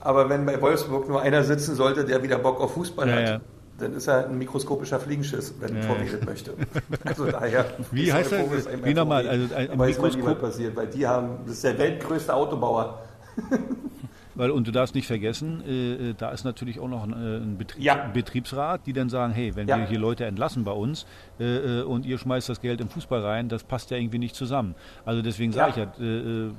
[0.00, 3.28] Aber wenn bei Wolfsburg nur einer sitzen sollte, der wieder Bock auf Fußball Ja, hat,
[3.28, 3.40] ja.
[3.78, 6.52] dann ist er ein mikroskopischer Fliegenschiss, wenn Ja, VW das möchte.
[7.04, 7.64] Also daher.
[7.90, 8.38] Wie heißt er?
[8.40, 8.92] Ein Wie?
[8.94, 9.28] Euphorie.
[9.28, 13.00] Also ein- ein Mikroskop- passiert, weil die haben, das ist der weltgrößte Autobauer.
[14.36, 17.36] Weil, und du darfst nicht vergessen, äh, äh, da ist natürlich auch noch ein, äh,
[17.38, 18.08] ein Betrieb, Ja.
[18.12, 19.78] Betriebsrat, die dann sagen, hey, wenn Ja.
[19.78, 21.06] wir hier Leute entlassen bei uns
[21.40, 24.34] äh, äh, und ihr schmeißt das Geld im Fußball rein, das passt ja irgendwie nicht
[24.36, 24.74] zusammen.
[25.04, 26.50] Also deswegen sage ich ja, äh,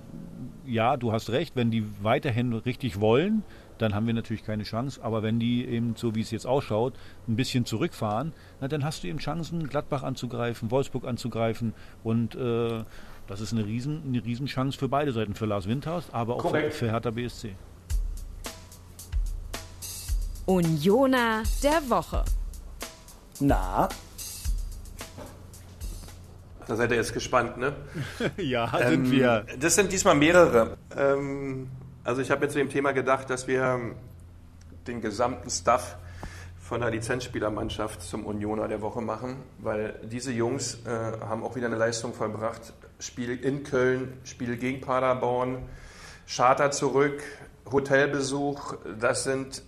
[0.65, 3.43] ja, du hast recht, wenn die weiterhin richtig wollen,
[3.77, 4.99] dann haben wir natürlich keine Chance.
[5.03, 6.93] Aber wenn die eben, so wie es jetzt ausschaut,
[7.27, 12.83] ein bisschen zurückfahren, na, dann hast du eben Chancen, Gladbach anzugreifen, Wolfsburg anzugreifen und äh,
[13.27, 16.71] das ist eine riesen, eine Riesenchance für beide Seiten, für Lars Windhorst, aber auch für,
[16.71, 17.55] für Hertha BSC.
[20.47, 22.23] Unioner der Woche.
[23.41, 23.89] Na,
[26.65, 27.75] Da seid ihr jetzt gespannt, ne?
[28.37, 30.77] ja, Ähm, Das sind diesmal mehrere.
[30.95, 31.67] Ähm,
[32.05, 33.93] also ich habe jetzt zu dem Thema gedacht, dass wir
[34.87, 35.97] den gesamten Staff
[36.57, 40.89] von der Lizenzspielermannschaft zum Unioner der Woche machen, weil diese Jungs äh,
[41.25, 42.73] haben auch wieder eine Leistung vollbracht.
[42.99, 45.67] Spiel in Köln, Spiel gegen Paderborn,
[46.25, 47.21] Charter zurück,
[47.69, 49.61] Hotelbesuch, das sind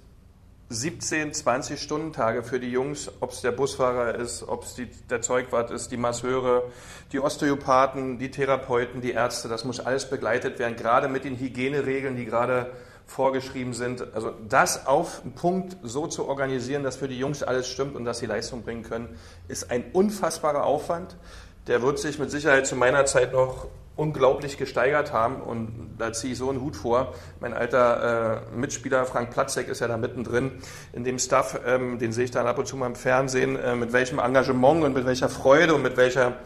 [0.71, 4.75] 17, 20 Stundentage für die Jungs, ob es der Busfahrer ist, ob es
[5.09, 6.63] der Zeugwart ist, die Masseure,
[7.11, 12.15] die Osteopathen, die Therapeuten, die Ärzte, das muss alles begleitet werden, gerade mit den Hygieneregeln,
[12.15, 12.71] die gerade
[13.07, 14.13] vorgeschrieben sind.
[14.13, 18.05] Also das auf den Punkt so zu organisieren, dass für die Jungs alles stimmt und
[18.05, 21.17] dass sie Leistung bringen können, ist ein unfassbarer Aufwand.
[21.65, 23.67] Der wird sich mit Sicherheit zu meiner Zeit noch
[23.99, 27.13] unglaublich gesteigert haben und da ziehe ich so einen Hut vor.
[27.41, 30.53] Mein alter äh, Mitspieler Frank Platzek ist ja da mittendrin
[30.93, 33.75] in dem Stuff, ähm, den sehe ich dann ab und zu mal im Fernsehen, äh,
[33.75, 36.37] mit welchem Engagement und mit welcher Freude und mit welcher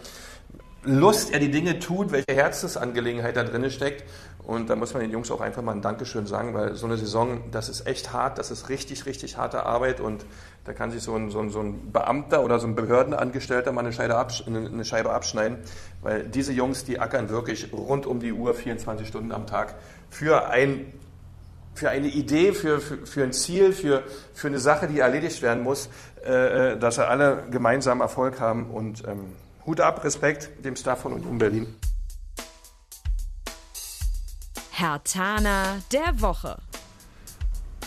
[0.86, 4.04] Lust er die Dinge tut, welche Herzensangelegenheit da drin steckt.
[4.45, 6.97] Und da muss man den Jungs auch einfach mal ein Dankeschön sagen, weil so eine
[6.97, 10.25] Saison, das ist echt hart, das ist richtig, richtig harte Arbeit und
[10.65, 13.82] da kann sich so ein, so ein, so ein Beamter oder so ein Behördenangestellter mal
[13.82, 15.60] eine Scheibe, eine Scheibe abschneiden,
[16.01, 19.75] weil diese Jungs, die ackern wirklich rund um die Uhr, 24 Stunden am Tag
[20.10, 20.91] für ein
[21.75, 24.03] für eine Idee, für, für, für ein Ziel, für,
[24.36, 25.89] für eine Sache, die erledigt werden muss,
[26.23, 28.69] äh, äh, dass wir alle gemeinsam Erfolg haben.
[28.69, 29.34] Und ähm,
[29.65, 31.75] Hut ab, Respekt dem Staff von Union Berlin.
[34.84, 36.58] Hertaner der Woche.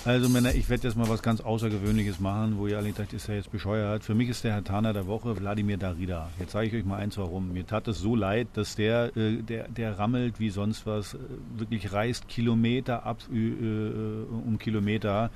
[0.06, 3.28] Also Männer, ich werde jetzt mal was ganz Außergewöhnliches machen, wo ihr alle denkt, ist
[3.28, 4.02] er jetzt bescheuert.
[4.02, 6.30] Für mich ist der Herr Taner der Woche Wladimir Darida.
[6.38, 7.52] Jetzt sage ich euch mal eins warum.
[7.52, 11.18] Mir tat es so leid, dass der, äh, der, der rammelt wie sonst was, äh,
[11.58, 15.28] wirklich reist Kilometer ab äh, äh, um Kilometer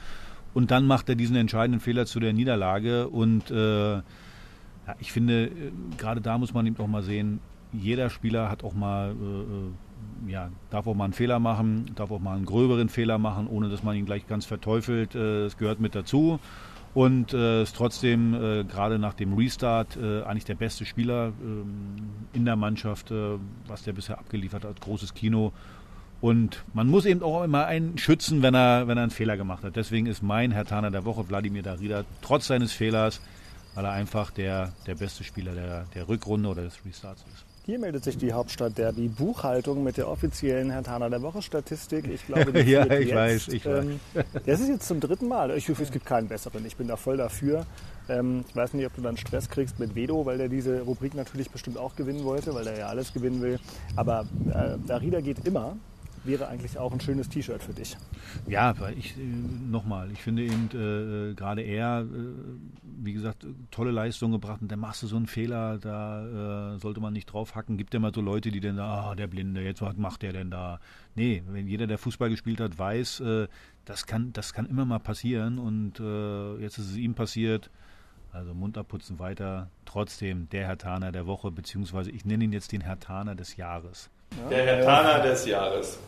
[0.54, 4.02] und dann macht er diesen entscheidenden Fehler zu der Niederlage und äh, ja,
[4.98, 5.50] ich finde, äh,
[5.98, 7.40] gerade da muss man eben auch mal sehen,
[7.74, 9.14] jeder Spieler hat auch mal,
[10.26, 13.68] ja, darf auch mal einen Fehler machen, darf auch mal einen gröberen Fehler machen, ohne
[13.68, 15.14] dass man ihn gleich ganz verteufelt.
[15.14, 16.38] Äh, Es gehört mit dazu.
[16.92, 21.66] Und äh, ist trotzdem äh, gerade nach dem Restart äh, eigentlich der beste Spieler ähm,
[22.32, 24.80] in der Mannschaft, äh, was der bisher abgeliefert hat.
[24.80, 25.52] Großes Kino.
[26.20, 29.62] Und man muss eben auch immer einen schützen, wenn er, wenn er einen Fehler gemacht
[29.62, 29.76] hat.
[29.76, 33.20] Deswegen ist mein Herr Taner der Woche Wladimir Darida trotz seines Fehlers,
[33.76, 37.46] weil er einfach der, der beste Spieler der, der Rückrunde oder des Restarts ist.
[37.66, 42.08] Hier meldet sich die Hauptstadt Derby Buchhaltung mit der offiziellen Herr Taner der Woche Statistik.
[42.08, 43.84] Ich glaube, die Ja, ich jetzt, weiß, ich weiß.
[43.84, 44.00] Ähm,
[44.46, 45.50] das ist jetzt zum dritten Mal.
[45.56, 46.64] Ich hoffe, es gibt keinen besseren.
[46.64, 47.66] Ich bin da voll dafür.
[48.08, 51.14] Ähm, ich weiß nicht, ob du dann Stress kriegst mit Vedo, weil der diese Rubrik
[51.14, 53.58] natürlich bestimmt auch gewinnen wollte, weil der ja alles gewinnen will.
[53.94, 55.76] Aber äh, Darida geht immer.
[56.22, 57.96] Wäre eigentlich auch ein schönes T-Shirt für dich.
[58.46, 62.06] Ja, weil ich äh, nochmal, ich finde eben äh, gerade er, äh,
[62.82, 67.00] wie gesagt, tolle Leistung gebracht und dann machst du so einen Fehler, da äh, sollte
[67.00, 67.78] man nicht drauf hacken.
[67.78, 70.34] Gibt ja mal so Leute, die dann da, ah, der Blinde, jetzt was macht der
[70.34, 70.78] denn da?
[71.14, 73.48] Nee, wenn jeder, der Fußball gespielt hat, weiß, äh,
[73.86, 77.70] das kann, das kann immer mal passieren und äh, jetzt ist es ihm passiert.
[78.32, 79.70] Also Mund abputzen weiter.
[79.86, 83.56] Trotzdem der Herr Taner der Woche, beziehungsweise ich nenne ihn jetzt den Herr Taner des
[83.56, 84.10] Jahres.
[84.50, 85.98] Der Herr Taner des Jahres.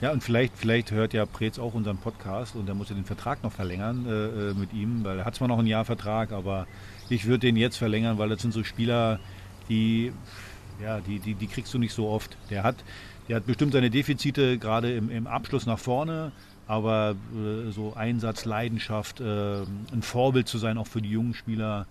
[0.00, 3.04] Ja, und vielleicht, vielleicht hört ja Preetz auch unseren Podcast und er muss ja den
[3.04, 6.30] Vertrag noch verlängern äh, äh, mit ihm, weil er hat zwar noch ein Jahr Vertrag,
[6.30, 6.66] aber
[7.08, 9.18] ich würde den jetzt verlängern, weil das sind so Spieler,
[9.68, 10.12] die,
[10.80, 12.36] Ja, die, die, die kriegst du nicht so oft.
[12.50, 12.76] Der hat,
[13.28, 16.30] der hat bestimmt seine Defizite, gerade im, im Abschluss nach vorne,
[16.68, 21.86] aber äh, so Einsatz, Leidenschaft, äh, ein Vorbild zu sein, auch für die jungen Spieler.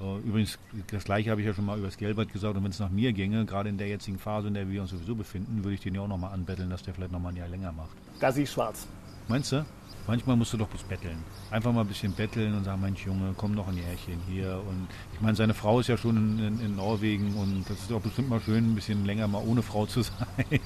[0.00, 0.58] Äh, übrigens,
[0.90, 2.56] das gleiche habe ich ja schon mal über das Gelbert gesagt.
[2.56, 4.90] Und wenn es nach mir ginge, gerade in der jetzigen Phase, in der wir uns
[4.90, 7.48] sowieso befinden, würde ich den ja auch nochmal anbetteln, dass der vielleicht nochmal ein Jahr
[7.48, 7.90] länger macht.
[8.18, 8.86] Da sehe ich schwarz.
[9.28, 9.64] Meinst du?
[10.06, 11.18] Manchmal musst du doch bloß betteln.
[11.50, 14.60] Einfach mal ein bisschen betteln und sagen, Mensch Junge, komm noch ein Jährchen hier.
[14.66, 17.90] Und ich meine, seine Frau ist ja schon in, in, in Norwegen und das ist
[17.90, 20.60] doch bestimmt mal schön, ein bisschen länger mal ohne Frau zu sein.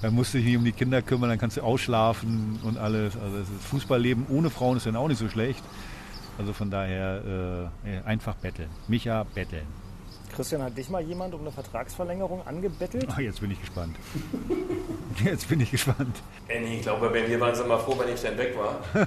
[0.00, 3.16] dann musst du dich nicht um die Kinder kümmern, dann kannst du ausschlafen und alles.
[3.16, 5.62] Also das Fußballleben ohne Frauen ist dann auch nicht so schlecht.
[6.38, 8.70] Also von daher äh, einfach betteln.
[8.88, 9.66] Micha betteln.
[10.34, 13.06] Christian, hat dich mal jemand um eine Vertragsverlängerung angebettelt?
[13.10, 13.96] Ach, jetzt bin ich gespannt.
[15.24, 16.16] Jetzt bin ich gespannt.
[16.48, 18.76] Äh, nee, ich glaube, bei mir waren sie mal froh, wenn ich dann weg war.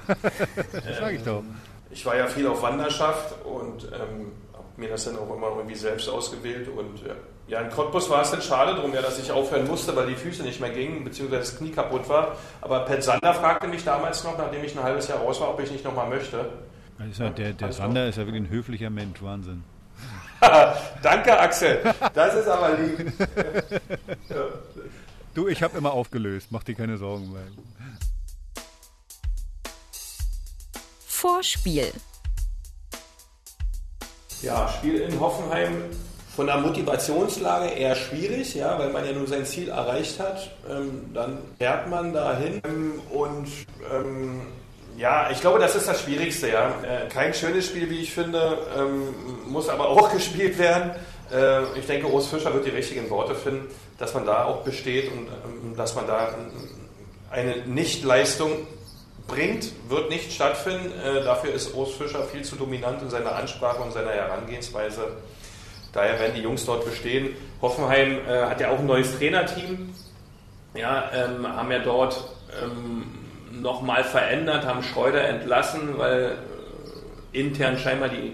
[0.72, 1.42] das sag ich doch.
[1.90, 5.74] Ich war ja viel auf Wanderschaft und ähm, habe mir das dann auch immer irgendwie
[5.74, 6.68] selbst ausgewählt.
[6.68, 7.14] Und äh,
[7.48, 10.14] ja, in Cottbus war es dann schade drum, ja, dass ich aufhören musste, weil die
[10.14, 12.36] Füße nicht mehr gingen, beziehungsweise das Knie kaputt war.
[12.60, 15.60] Aber Pet Sander fragte mich damals noch, nachdem ich ein halbes Jahr raus war, ob
[15.60, 16.50] ich nicht nochmal möchte.
[16.98, 19.62] Ja, der der Sander ist ja wirklich ein höflicher Mensch, Wahnsinn.
[21.02, 21.80] Danke, Axel.
[22.14, 23.12] Das ist aber lieb.
[25.34, 26.46] Du, ich habe immer aufgelöst.
[26.48, 27.30] Mach dir keine Sorgen.
[27.34, 27.46] Weil
[31.06, 31.92] Vorspiel.
[34.40, 35.90] Ja, Spiel in Hoffenheim
[36.34, 40.50] von der Motivationslage eher schwierig, ja, weil man ja nur sein Ziel erreicht hat.
[40.70, 43.48] Ähm, dann fährt man dahin ähm, und
[43.92, 44.40] ähm,
[44.96, 46.48] ja, ich glaube, das ist das Schwierigste.
[46.48, 46.70] Ja.
[46.82, 49.14] Äh, kein schönes Spiel, wie ich finde, ähm,
[49.46, 50.92] muss aber auch gespielt werden.
[51.32, 55.12] Äh, ich denke, Urs Fischer wird die richtigen Worte finden, dass man da auch besteht
[55.12, 56.34] und ähm, dass man da
[57.30, 58.66] eine Nichtleistung
[59.26, 60.92] bringt, wird nicht stattfinden.
[61.04, 65.08] Äh, dafür ist Urs Fischer viel zu dominant in seiner Ansprache und seiner Herangehensweise.
[65.92, 67.30] Daher werden die Jungs dort bestehen.
[67.62, 69.94] Hoffenheim hat ja auch ein neues Trainerteam.
[70.74, 73.25] Ja, ähm, haben ja dort ähm,
[73.60, 76.36] nochmal verändert, haben Schreuder entlassen, weil
[77.32, 78.32] äh, intern scheinbar die,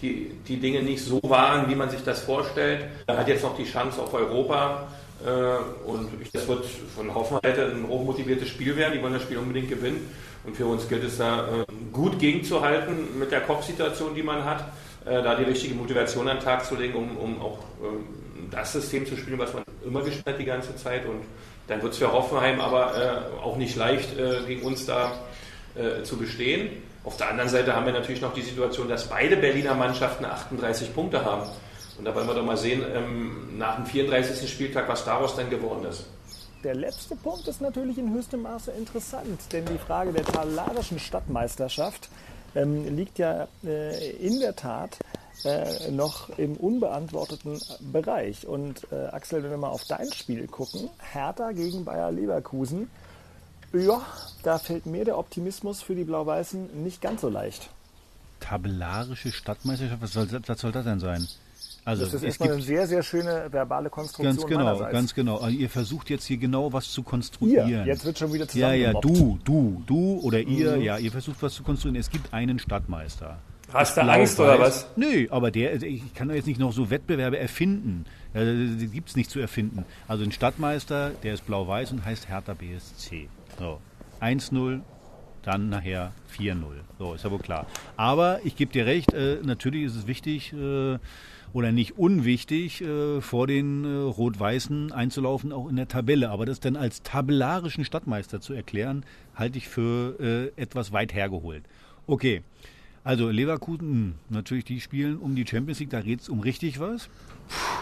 [0.00, 2.86] die, die Dinge nicht so waren, wie man sich das vorstellt.
[3.06, 4.88] Er hat jetzt noch die Chance auf Europa
[5.24, 8.94] äh, und das wird von Hoffenheim ein hochmotiviertes Spiel werden.
[8.94, 10.10] Die wollen das Spiel unbedingt gewinnen
[10.44, 14.64] und für uns gilt es da äh, gut gegenzuhalten mit der Kopfsituation, die man hat,
[15.02, 17.60] da die richtige Motivation an den Tag zu legen, um, um auch
[18.50, 21.22] das System zu spielen, was man immer gespielt hat die ganze Zeit und
[21.70, 25.12] dann wird es für Hoffenheim aber äh, auch nicht leicht, äh, gegen uns da
[25.76, 26.82] äh, zu bestehen.
[27.04, 30.92] Auf der anderen Seite haben wir natürlich noch die Situation, dass beide Berliner Mannschaften 38
[30.92, 31.48] Punkte haben.
[31.96, 34.50] Und da wollen wir doch mal sehen, ähm, nach dem 34.
[34.50, 36.06] Spieltag, was daraus dann geworden ist.
[36.64, 42.10] Der letzte Punkt ist natürlich in höchstem Maße interessant, denn die Frage der talarischen Stadtmeisterschaft
[42.54, 44.98] ähm, liegt ja äh, in der Tat
[45.44, 47.60] äh, noch im unbeantworteten
[47.92, 48.46] Bereich.
[48.46, 52.90] Und äh, Axel, wenn wir mal auf dein Spiel gucken, Hertha gegen Bayer Leverkusen,
[53.72, 54.00] ja,
[54.42, 57.70] da fällt mir der Optimismus für die Blau-Weißen nicht ganz so leicht.
[58.40, 61.28] Tabellarische Stadtmeisterschaft, was soll, was soll das denn sein?
[61.84, 64.36] Also das ist erstmal eine sehr, sehr schöne verbale Konstruktion.
[64.36, 64.92] Ganz genau, meinerseits.
[64.92, 65.38] ganz genau.
[65.38, 67.68] Also ihr versucht jetzt hier genau was zu konstruieren.
[67.68, 70.82] Ihr, jetzt wird schon wieder Ja, ja, du, du, du oder ihr, mhm.
[70.82, 71.98] ja, ihr versucht was zu konstruieren.
[71.98, 73.38] Es gibt einen Stadtmeister.
[73.72, 74.88] Hast du Angst oder was?
[74.96, 78.04] Nö, aber der, ich kann doch jetzt nicht noch so Wettbewerbe erfinden.
[78.34, 79.84] Die gibt es nicht zu erfinden.
[80.08, 83.28] Also ein Stadtmeister, der ist blau-weiß und heißt Hertha BSC.
[83.58, 83.78] So,
[84.20, 84.80] 1-0,
[85.42, 86.62] dann nachher 4-0.
[86.98, 87.66] So, ist ja wohl klar.
[87.96, 90.98] Aber ich gebe dir recht, äh, natürlich ist es wichtig, äh,
[91.52, 96.30] oder nicht unwichtig, äh, vor den Rot-Weißen einzulaufen, auch in der Tabelle.
[96.30, 99.04] Aber das dann als tabellarischen Stadtmeister zu erklären,
[99.34, 101.64] halte ich für etwas weit hergeholt.
[102.06, 102.42] Okay,
[103.02, 106.80] also Leverkusen, hm, natürlich die spielen um die Champions League, da geht es um richtig
[106.80, 107.08] was.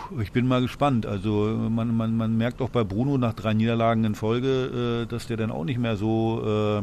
[0.08, 1.06] Puh, ich bin mal gespannt.
[1.06, 5.26] Also man, man, man merkt auch bei Bruno nach drei Niederlagen in Folge, äh, dass
[5.26, 6.80] der dann auch nicht mehr so,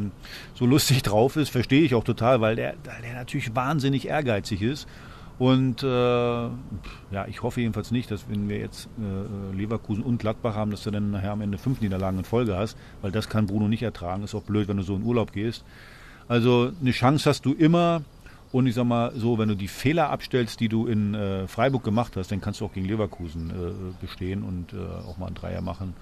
[0.54, 1.50] so lustig drauf ist.
[1.50, 4.86] Verstehe ich auch total, weil der, der natürlich wahnsinnig ehrgeizig ist
[5.38, 10.54] und äh, ja, ich hoffe jedenfalls nicht, dass wenn wir jetzt äh, Leverkusen und Gladbach
[10.54, 13.46] haben, dass du dann nachher am Ende fünf Niederlagen in Folge hast, weil das kann
[13.46, 14.24] Bruno nicht ertragen.
[14.24, 15.64] Ist auch blöd, wenn du so in Urlaub gehst.
[16.26, 18.02] Also eine Chance hast du immer.
[18.52, 21.84] Und ich sag mal so, wenn du die Fehler abstellst, die du in äh, Freiburg
[21.84, 25.34] gemacht hast, dann kannst du auch gegen Leverkusen äh, bestehen und äh, auch mal einen
[25.34, 25.94] Dreier machen.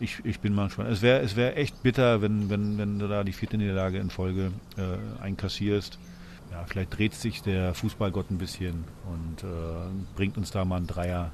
[0.00, 0.90] Ich, ich bin mal gespannt.
[0.90, 4.10] Es wäre es wär echt bitter, wenn, wenn, wenn du da die vierte Niederlage in
[4.10, 5.98] Folge äh, einkassierst
[6.52, 9.46] ja, vielleicht dreht sich der Fußballgott ein bisschen und äh,
[10.16, 11.30] bringt uns da mal einen Dreier.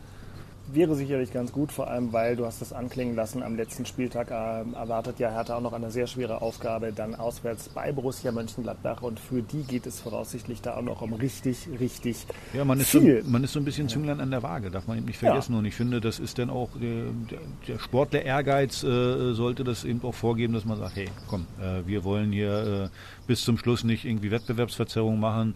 [0.75, 4.31] Wäre sicherlich ganz gut, vor allem weil du hast es anklingen lassen, am letzten Spieltag
[4.31, 4.35] äh,
[4.77, 9.21] erwartet ja Hertha auch noch eine sehr schwere Aufgabe, dann auswärts bei Borussia Mönchengladbach und
[9.21, 13.23] für die geht es voraussichtlich da auch noch um richtig, richtig ja, man ist viel.
[13.23, 15.53] So, man ist so ein bisschen Zünglein an der Waage, darf man eben nicht vergessen.
[15.53, 15.59] Ja.
[15.59, 19.85] Und ich finde, das ist dann auch, der, der, der Sportler Ehrgeiz äh, sollte das
[19.85, 23.59] eben auch vorgeben, dass man sagt, hey, komm, äh, wir wollen hier äh, bis zum
[23.59, 25.55] Schluss nicht irgendwie Wettbewerbsverzerrung machen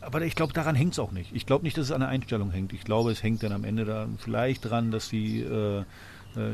[0.00, 1.34] aber ich glaube, daran hängt es auch nicht.
[1.34, 2.72] Ich glaube nicht, dass es an der Einstellung hängt.
[2.72, 5.84] Ich glaube, es hängt dann am Ende da vielleicht dran, dass die äh, äh,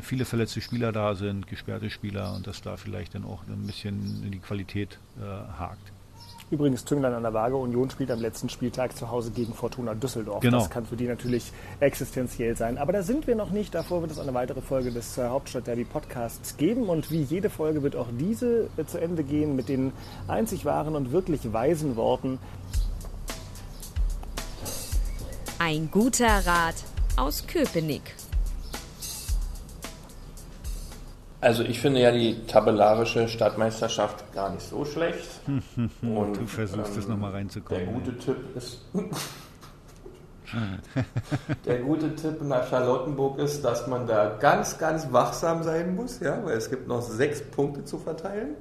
[0.01, 4.31] viele verletzte Spieler da sind, gesperrte Spieler und dass da vielleicht dann auch ein bisschen
[4.31, 5.23] die Qualität äh,
[5.59, 5.93] hakt.
[6.51, 7.57] Übrigens Tünglein an der Waage.
[7.57, 10.41] Union spielt am letzten Spieltag zu Hause gegen Fortuna Düsseldorf.
[10.41, 10.59] Genau.
[10.59, 12.77] Das kann für die natürlich existenziell sein.
[12.79, 13.75] Aber da sind wir noch nicht.
[13.75, 16.85] Davor wird es eine weitere Folge des äh, Hauptstadt Derby Podcasts geben.
[16.85, 19.93] Und wie jede Folge wird auch diese äh, zu Ende gehen mit den
[20.29, 22.39] einzig wahren und wirklich weisen Worten.
[25.67, 26.75] Ein guter Rat
[27.17, 28.15] aus Köpenick.
[31.41, 35.27] Also ich finde ja die tabellarische Stadtmeisterschaft gar nicht so schlecht.
[36.03, 37.83] Und, du versuchst es ähm, nochmal reinzukommen.
[37.83, 38.83] Der gute Tipp ist.
[41.65, 46.45] der gute Tipp nach Charlottenburg ist, dass man da ganz, ganz wachsam sein muss, ja,
[46.45, 48.57] weil es gibt noch sechs Punkte zu verteilen.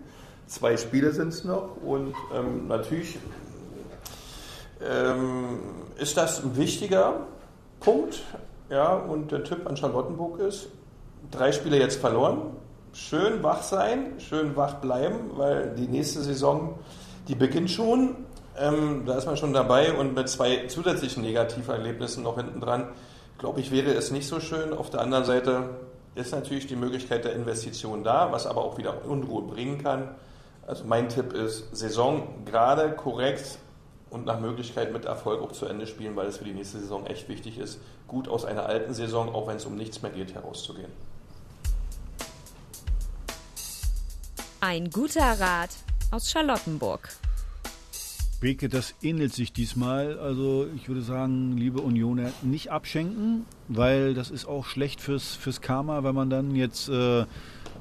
[0.48, 3.18] Zwei Spiele sind es noch und ähm, natürlich
[4.90, 5.60] ähm,
[5.98, 7.28] ist das ein wichtiger
[7.80, 8.22] Punkt.
[8.70, 10.68] Ja, und der Tipp an Charlottenburg ist,
[11.32, 12.56] drei Spiele jetzt verloren.
[12.94, 16.80] Schön wach sein, schön wach bleiben, weil die nächste Saison,
[17.28, 18.16] die beginnt schon.
[18.58, 22.90] Ähm, da ist man schon dabei und mit zwei zusätzlichen Negativerlebnissen noch hinten dran,
[23.40, 24.74] glaube ich, wäre es nicht so schön.
[24.74, 25.70] Auf der anderen Seite
[26.16, 30.10] ist natürlich die Möglichkeit der Investition da, was aber auch wieder Unruhe bringen kann.
[30.68, 33.58] Also mein Tipp ist, Saison gerade korrekt
[34.14, 37.08] und nach Möglichkeit mit Erfolg auch zu Ende spielen, weil es für die nächste Saison
[37.08, 40.36] echt wichtig ist, gut aus einer alten Saison, auch wenn es um nichts mehr geht,
[40.36, 40.92] herauszugehen.
[44.62, 45.72] Ein guter Rat
[46.12, 47.10] aus Charlottenburg.
[48.40, 50.20] Beke, das ähnelt sich diesmal.
[50.20, 55.60] Also ich würde sagen, liebe Unioner, nicht abschenken, weil das ist auch schlecht fürs, fürs
[55.60, 57.26] Karma, wenn man dann jetzt äh,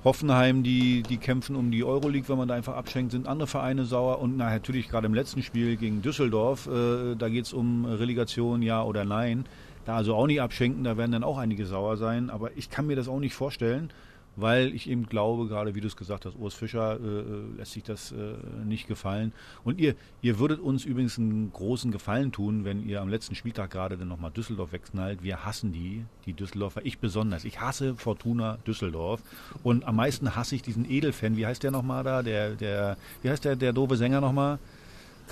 [0.04, 3.84] Hoffenheim, die, die kämpfen um die Euroleague, wenn man da einfach abschenkt, sind andere Vereine
[3.84, 4.20] sauer.
[4.20, 8.62] Und na, natürlich gerade im letzten Spiel gegen Düsseldorf, äh, da geht es um Relegation,
[8.62, 9.44] ja oder nein.
[9.84, 12.30] Da also auch nicht abschenken, da werden dann auch einige sauer sein.
[12.30, 13.90] Aber ich kann mir das auch nicht vorstellen
[14.36, 17.72] weil ich eben glaube, gerade wie du es gesagt hast, Urs Fischer äh, äh, lässt
[17.72, 19.32] sich das äh, nicht gefallen.
[19.64, 23.70] Und ihr, ihr würdet uns übrigens einen großen Gefallen tun, wenn ihr am letzten Spieltag
[23.70, 25.22] gerade dann nochmal Düsseldorf wegknallt.
[25.22, 26.84] Wir hassen die, die Düsseldorfer.
[26.84, 27.44] Ich besonders.
[27.44, 29.22] Ich hasse Fortuna Düsseldorf.
[29.62, 31.36] Und am meisten hasse ich diesen Edelfan.
[31.36, 32.22] Wie heißt der nochmal da?
[32.22, 34.58] Der, der, wie heißt der, der doofe Sänger nochmal?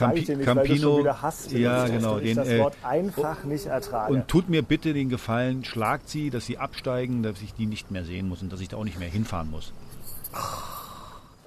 [0.01, 1.05] Campi nicht, Campino,
[1.51, 4.13] ja genau, den, das Wort einfach nicht ertrage.
[4.13, 7.91] Und tut mir bitte den Gefallen, schlagt sie, dass sie absteigen, dass ich die nicht
[7.91, 9.73] mehr sehen muss und dass ich da auch nicht mehr hinfahren muss.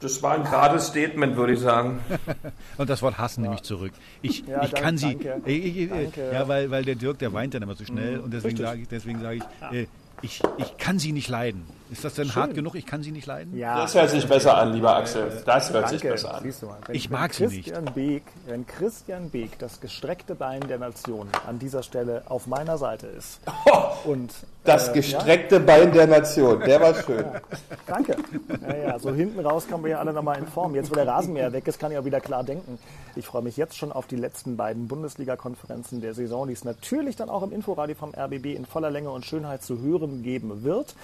[0.02, 2.02] Das war ein gerades Statement, würde ich sagen.
[2.78, 3.50] und das Wort hassen ja.
[3.50, 3.94] nehme ich zurück.
[4.22, 5.18] Ich, ja, ich kann sie.
[5.18, 5.50] Danke.
[5.50, 6.32] Ich, ich, danke.
[6.32, 8.26] Ja, weil, weil der Dirk, der weint dann immer so schnell mhm.
[8.26, 9.44] und deswegen sage ich, deswegen sage ich,
[9.78, 9.88] äh,
[10.22, 11.64] ich, ich kann sie nicht leiden.
[11.92, 12.42] Ist das denn Schön.
[12.42, 12.76] hart genug?
[12.76, 13.56] Ich kann sie nicht leiden?
[13.58, 13.82] Ja.
[13.82, 15.44] Das hört sich besser an, lieber Axel.
[15.46, 15.90] Das hört Danke.
[15.90, 16.44] sich besser an.
[16.44, 17.74] Wenn, ich mag sie nicht.
[17.94, 23.08] Beek, wenn Christian Beek das gestreckte Bein der Nation an dieser Stelle auf meiner Seite
[23.08, 23.40] ist.
[23.66, 25.62] Oh, und, das äh, gestreckte ja?
[25.62, 27.26] Bein der Nation, der war schön.
[27.26, 27.42] Ja.
[27.86, 28.16] Danke.
[28.62, 30.74] Ja, ja, so hinten raus kommen wir ja alle nochmal in Form.
[30.76, 32.80] Jetzt, wo der Rasenmäher weg ist, kann ich auch wieder klar denken.
[33.16, 37.16] Ich freue mich jetzt schon auf die letzten beiden Bundesliga-Konferenzen der Saison, die es natürlich
[37.16, 40.96] dann auch im Inforadio vom RBB in voller Länge und Schönheit zu hören geben wird.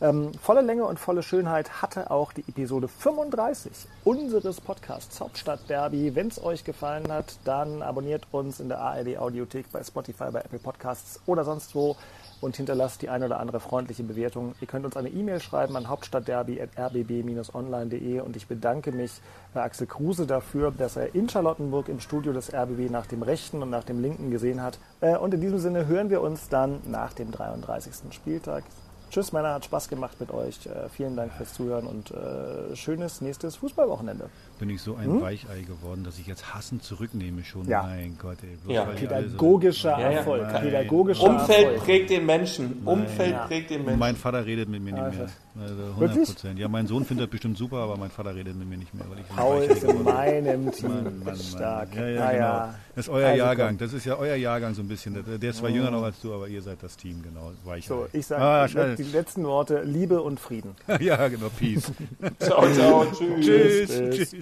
[0.00, 3.72] Ähm, volle Länge und volle Schönheit hatte auch die Episode 35
[4.04, 6.14] unseres Podcasts Hauptstadt Derby.
[6.14, 10.40] Wenn es euch gefallen hat, dann abonniert uns in der ARD Audiothek bei Spotify, bei
[10.40, 11.96] Apple Podcasts oder sonst wo
[12.42, 14.56] und hinterlasst die eine oder andere freundliche Bewertung.
[14.60, 19.12] Ihr könnt uns eine E-Mail schreiben an hauptstadtderby.rbb-online.de und ich bedanke mich
[19.54, 23.62] bei Axel Kruse dafür, dass er in Charlottenburg im Studio des RBB nach dem rechten
[23.62, 24.80] und nach dem linken gesehen hat.
[25.00, 28.12] Äh, und in diesem Sinne hören wir uns dann nach dem 33.
[28.12, 28.64] Spieltag.
[29.12, 30.64] Tschüss, Männer, hat Spaß gemacht mit euch.
[30.64, 34.30] Äh, vielen Dank fürs Zuhören und äh, schönes nächstes Fußballwochenende.
[34.58, 35.20] Bin ich so ein hm?
[35.20, 37.66] Weichei geworden, dass ich jetzt Hassen zurücknehme schon.
[37.68, 37.82] Ja.
[37.82, 38.72] Mein Gott, ey.
[38.72, 38.84] Ja.
[38.84, 40.42] Pädagogischer so Erfolg.
[40.42, 41.84] Ja, Pädagogischer Umfeld Erfolg.
[41.84, 42.82] prägt den Menschen.
[42.84, 42.94] Nein.
[43.00, 43.98] Umfeld prägt den Menschen.
[43.98, 45.28] Mein Vater redet mit mir nicht mehr.
[45.60, 46.58] Also 100 Prozent.
[46.58, 49.04] Ja, mein Sohn findet das bestimmt super, aber mein Vater redet mit mir nicht mehr.
[49.10, 51.36] Weil ich Paul ist in meinem Team Mann, Mann, Mann.
[51.36, 51.94] stark.
[51.94, 52.74] Ja, ja, genau.
[52.94, 53.68] Das ist euer also Jahrgang.
[53.68, 53.78] Komm.
[53.78, 55.24] Das ist ja euer Jahrgang so ein bisschen.
[55.40, 55.74] Der ist zwar oh.
[55.74, 57.52] jünger noch als du, aber ihr seid das Team, genau.
[57.64, 57.88] Weichei.
[57.88, 60.74] So, ich sage ah, die letzten Worte: Liebe und Frieden.
[61.00, 61.50] ja, genau.
[61.58, 61.92] Peace.
[62.38, 63.06] ciao, ciao.
[63.40, 63.90] Tschüss.
[63.90, 64.30] Tschüss.
[64.30, 64.41] Tschüss.